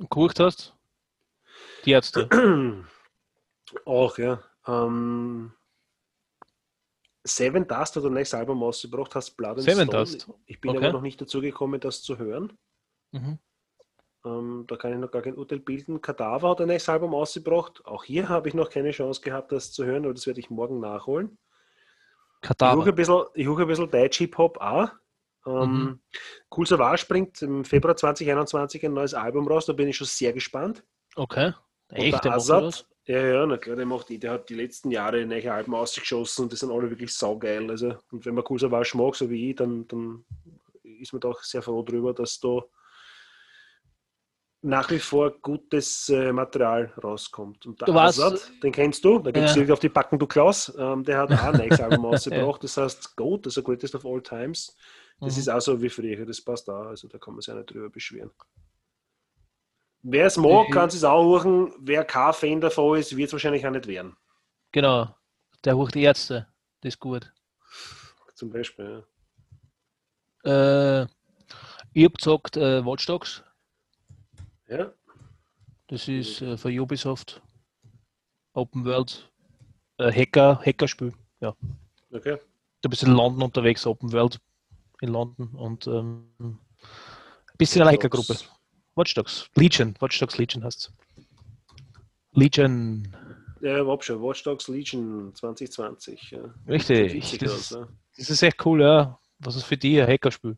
[0.08, 0.72] geguckt hast?
[1.84, 2.28] Die Ärzte.
[3.84, 4.44] Auch, ja.
[4.68, 5.52] Ähm,
[7.24, 9.98] Seven Dust hat ein neues Album ausgebracht, hast Blood and Seven Stone.
[10.04, 10.30] Dust.
[10.46, 10.78] Ich bin Okay.
[10.78, 12.56] aber noch nicht dazu gekommen, das zu hören.
[13.10, 13.40] Mhm.
[14.24, 16.00] Ähm, da kann ich noch gar kein Urteil bilden.
[16.00, 17.84] Kadaver hat ein neues Album ausgebracht.
[17.86, 20.50] Auch hier habe ich noch keine Chance gehabt, das zu hören, aber das werde ich
[20.50, 21.38] morgen nachholen.
[22.42, 22.86] Ich huche Kadaver.
[22.86, 24.90] ein bisschen, ich ein bisschen Deutsch Hip-Hop auch.
[25.46, 26.00] Ähm, Mhm.
[26.54, 30.32] Cool Savage bringt im Februar 2021 ein neues Album raus, da bin ich schon sehr
[30.32, 30.84] gespannt.
[31.16, 31.54] Okay.
[31.88, 32.24] Echt?
[32.24, 35.52] der Azad, ja, ja, na klar, der macht die, der hat die letzten Jahre neue
[35.52, 37.68] Alben ausgeschossen und die sind alle wirklich saugeil.
[37.70, 40.24] Also, und wenn man Cool Savage mag, so wie ich, dann, dann
[40.84, 42.62] ist man doch sehr froh darüber, dass da
[44.62, 47.64] nach wie vor gutes äh, Material rauskommt.
[47.66, 49.64] Und der Du warst- Azad, den kennst du, da gibst Ja.
[49.64, 52.76] du auf die Backen, du Klaus, ähm, der hat auch ein neues Album ausgebracht, das
[52.76, 54.76] heißt Goat, also Greatest of All Times.
[55.20, 55.40] Das Mhm.
[55.40, 57.72] ist auch so wie früher, das passt auch, also da kann man sich auch nicht
[57.72, 58.30] drüber beschweren.
[60.02, 60.72] Wer es mag, Mhm.
[60.72, 61.72] kann es auch machen.
[61.78, 64.16] Wer kein Fan davon ist, wird es wahrscheinlich auch nicht werden.
[64.72, 65.14] Genau.
[65.64, 66.46] Der hocht die Ärzte.
[66.80, 67.30] Das ist gut.
[68.34, 69.04] Zum Beispiel.
[70.44, 71.02] Äh,
[71.92, 73.42] ich habe gesagt äh, Watch Dogs.
[74.70, 74.76] Ja.
[74.78, 74.92] ja.
[75.88, 77.42] Das ist äh, von Ubisoft.
[78.54, 79.30] Open World.
[79.98, 81.12] Äh, Hacker, Hackerspiel.
[82.12, 82.38] Okay.
[82.82, 84.40] Du bist in London unterwegs, Open World
[85.00, 86.58] in London und ähm, ein
[87.56, 88.36] bisschen eine Hackergruppe.
[88.96, 89.48] Watch Dogs.
[89.54, 89.94] Legion.
[90.00, 90.92] Watch Dogs Legion heißt
[92.32, 93.14] Legion.
[93.60, 94.20] Ja, überhaupt schon.
[94.22, 96.30] Watch Dogs Legion 2020.
[96.32, 96.52] Ja.
[96.66, 97.12] Richtig.
[97.14, 97.88] witzig Das, aus, ist- ja.
[98.16, 99.18] das ist echt cool, ja.
[99.38, 100.56] Was ist für dich ein Hackerspiel?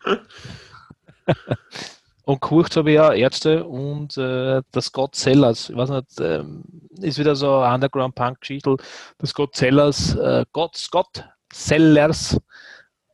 [2.28, 5.70] Und gekocht habe ich ja Ärzte und äh, das Scott Sellers.
[5.70, 6.62] Ich weiß nicht, ähm,
[7.00, 8.76] ist wieder so eine Underground-Punk-Geschichte.
[9.16, 12.38] Das Scott Sellers, äh, Gott, Scott Sellers,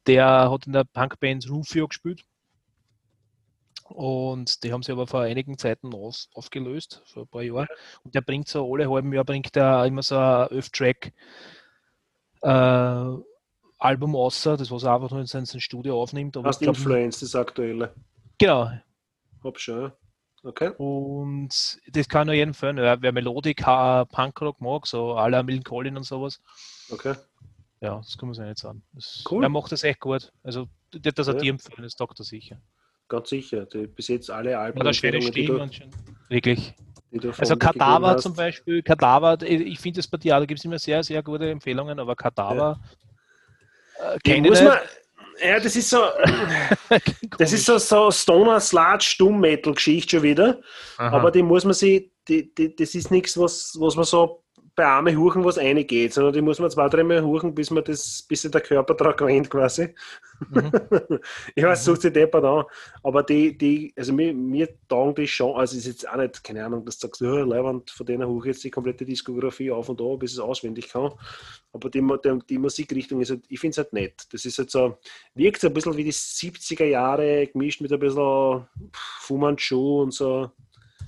[0.09, 2.25] der hat in der Punkband Rufio gespielt.
[3.85, 7.69] Und die haben sie aber vor einigen Zeiten aus, aufgelöst, vor ein paar Jahren.
[8.03, 11.13] Und der bringt so alle halben Jahr bringt er immer so ein 11-Track
[12.43, 13.23] äh,
[13.79, 16.37] Album außer, das was er einfach nur in seinem Studio aufnimmt.
[16.37, 17.95] Aber Hast Influence, das aktuelle.
[18.39, 18.73] Genau.
[19.45, 19.97] Hab schon, ja.
[20.43, 20.73] Okay.
[20.77, 25.63] Und das kann nur jeden Fall, ja, wer Melodik, Punkrock mag, so à la Millen
[25.63, 26.41] Collin und sowas.
[26.91, 27.15] Okay.
[27.81, 28.83] Ja, das kann man sich nicht sagen.
[28.93, 29.43] Das, Cool.
[29.43, 30.31] Er macht das echt gut.
[30.43, 31.41] Also, das er Ja.
[31.41, 32.61] dir empfehlen, das sagt er sicher.
[33.09, 33.67] Ganz sicher.
[33.67, 35.91] Die, bis jetzt alle Alben, Hat eine schöne die Stimme du, und schon.
[36.29, 36.75] Wirklich.
[37.39, 41.03] Also Kadaver zum Beispiel, Kadaver, ich finde das bei dir, da gibt es immer sehr,
[41.05, 42.81] sehr gute Empfehlungen, aber Kadaver
[44.01, 44.79] äh, Die kenne muss ich man,
[45.41, 46.05] ja, das ist so,
[47.39, 50.61] das ist so, so Stoner Sludge Doom Metal Geschichte schon wieder.
[50.99, 51.17] Aha.
[51.17, 54.44] Aber die muss man sich, die, die, das ist nichts, was, was man so
[54.77, 58.25] bei Arme huchen, was reingeht, sondern die muss man zwei, dreimal huchen, bis man das,
[58.29, 59.95] bis sich der Körper daran gewöhnt quasi.
[60.51, 60.73] Mhm.
[61.55, 62.65] ich weiß, sucht sich deppert an.
[63.03, 66.65] Aber die, die, also mir, mir taugen die schon, also ist jetzt auch nicht, keine
[66.65, 69.89] Ahnung, dass du sagst, ja, Leibwand, von denen huche ich jetzt die komplette Diskografie auf
[69.89, 71.13] und da, bis es auswendig kann.
[71.73, 74.27] Aber die, die, die Musikrichtung ist halt, ich finde es halt nett.
[74.33, 74.99] Das ist halt so,
[75.35, 80.13] wirkt so ein bisschen wie die 70er Jahre, gemischt mit ein bisschen Fu Manchu und
[80.13, 80.51] so.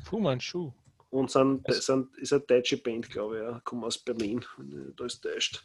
[0.04, 0.72] Puh, mein Schuh.
[1.10, 3.60] Und sind, Also- sind, ist eine deutsche Band, glaube ich, ja.
[3.60, 4.44] Kommen aus Berlin.
[4.96, 5.64] Da ist täuscht.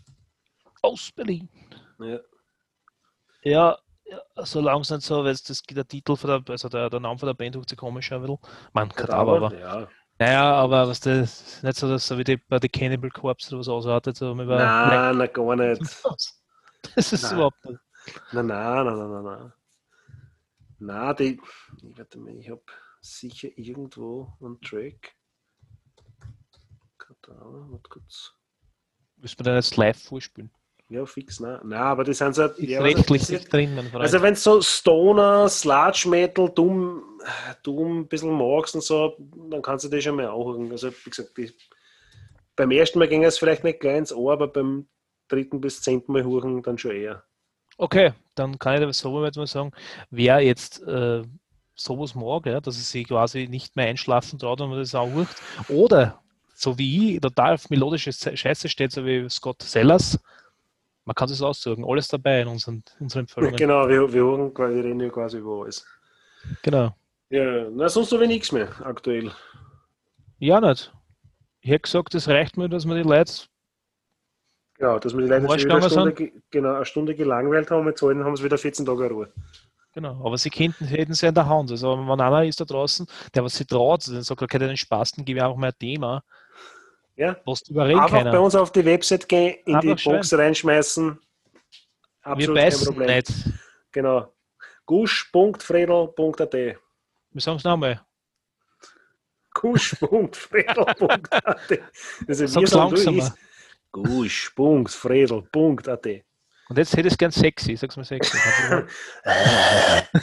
[0.82, 1.50] Aus Berlin.
[2.00, 2.20] Ja.
[3.44, 3.78] Ja,
[4.36, 7.28] es nicht so, weil es das der Titel von der, also der, der Name von
[7.28, 8.40] der Band hört sich komisch an, ein bisschen.
[8.74, 9.58] Man, Kadaver, aber.
[9.58, 9.88] Ja.
[10.20, 13.60] Naja, aber was das nicht so, dass so wie die, bei The Cannibal Corpse oder
[13.62, 15.82] was ausartet, so mit Nein, nein, gar nicht.
[16.96, 17.34] Das ist Nein.
[17.34, 17.80] überhaupt nicht.
[18.32, 19.54] Nein, nein, nein, nein, nein, nein.
[20.80, 21.40] Nein, die,
[21.84, 22.62] ich, warte mal, ich habe
[23.02, 25.14] sicher irgendwo einen Track.
[27.32, 28.34] Kadaver, warte kurz.
[29.18, 30.52] Müssen wir dann jetzt live vorspielen?
[30.90, 31.60] Ja, fix, nein.
[31.64, 32.46] Nein, aber die sind so.
[32.46, 34.04] Ist ja, was rechtlich nicht drin, mein Freund.
[34.04, 37.02] Also wenn du so Stoner, Sludge Metal, dumm,
[37.64, 39.16] dumm ein bisschen magst und so,
[39.50, 40.70] dann kannst du das schon mal anhören.
[40.72, 41.54] Also wie gesagt, die,
[42.58, 44.88] beim ersten Mal ging es vielleicht nicht gleich ins Ohr, aber beim
[45.30, 47.24] dritten bis zehnten Mal hören dann schon eher.
[47.78, 49.72] Okay, dann kann ich das so jetzt mal sagen,
[50.10, 51.24] wer jetzt äh,
[51.74, 55.10] sowas mag, ja, dass es sich quasi nicht mehr einschlafen traut und man das auch
[55.10, 55.30] hört,
[55.70, 56.22] oder
[56.62, 60.20] so wie ich total auf melodische Scheiße steht, so wie Scott Sellers,
[61.06, 63.56] man kann es aussuchen, alles dabei in unseren, unseren Empfehlungen.
[63.56, 65.86] Genau, wir, wir hören wir reden ja quasi über alles.
[66.62, 66.96] Genau.
[67.30, 69.32] Ja, na, sonst habe ich nichts mehr aktuell.
[70.38, 70.94] Ja, nicht.
[71.62, 73.34] Ich hätte gesagt, es reicht mir, dass man die Leute
[74.78, 78.02] Genau, dass wir die Leute wieder eine Stunde, ge- genau, eine Stunde gelangweilt haben, jetzt
[78.02, 79.32] heute haben sie wieder 14 Tage Ruhe.
[79.94, 81.70] Genau, aber sie könnten, hätten sie in der Hand.
[81.70, 83.06] Also wenn einer ist da draußen,
[83.36, 85.78] der was sie traut, dann sagt, okay, den Spaß, dann gebe ich einfach mal ein
[85.78, 86.24] Thema,
[87.22, 87.38] Ja?
[87.46, 88.32] was du überreden Einfach keiner.
[88.32, 91.20] bei uns auf die Website gehen, in die Einfach Box reinschmeißen.
[92.24, 93.16] Wir Absolut kein beißen Problem.
[93.16, 93.32] nicht.
[93.92, 94.34] Genau.
[94.86, 96.78] gusch.fredel.at Wir
[97.42, 98.02] sagen es nochmal.
[99.54, 101.80] gusch.fredel.at
[102.28, 103.18] Also Sag's wir sagen, du langsamer.
[103.18, 103.34] ist
[103.92, 106.08] gusch.fredel.at
[106.72, 108.38] Und jetzt hätte ich es gern sexy, sag's mal sexy.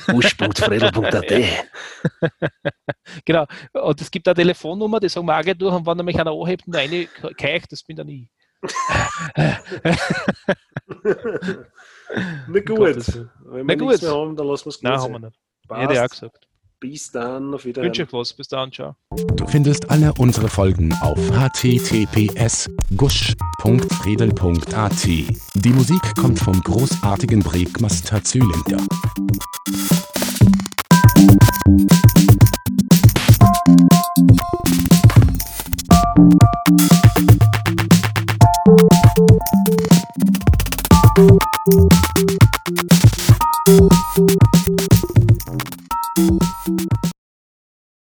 [0.07, 1.27] gusch.fredel.at
[3.27, 3.45] genau.
[3.75, 6.19] Und es gibt eine Telefonnummer, die sagen wir auch gleich durch und wenn er mich
[6.19, 8.31] einer anhebt und eine keicht, das bin dann ich.
[12.47, 12.97] Na gut.
[12.97, 14.03] Wenn Na wir nichts gut.
[14.03, 15.13] mehr haben, dann lassen wir es gut Nein, haben sein.
[15.13, 15.39] wir nicht.
[15.71, 16.13] Hätte ich auch Passt.
[16.13, 16.48] gesagt.
[16.81, 18.07] Bis dann, auf Ich wünsche Wiedersehen.
[18.07, 18.33] euch was.
[18.33, 18.95] Bis dann, ciao.
[19.35, 25.05] Du findest alle unsere Folgen auf https gusch.friedel.at.
[25.05, 28.79] Die Musik kommt vom großartigen Breakmaster Zylinder.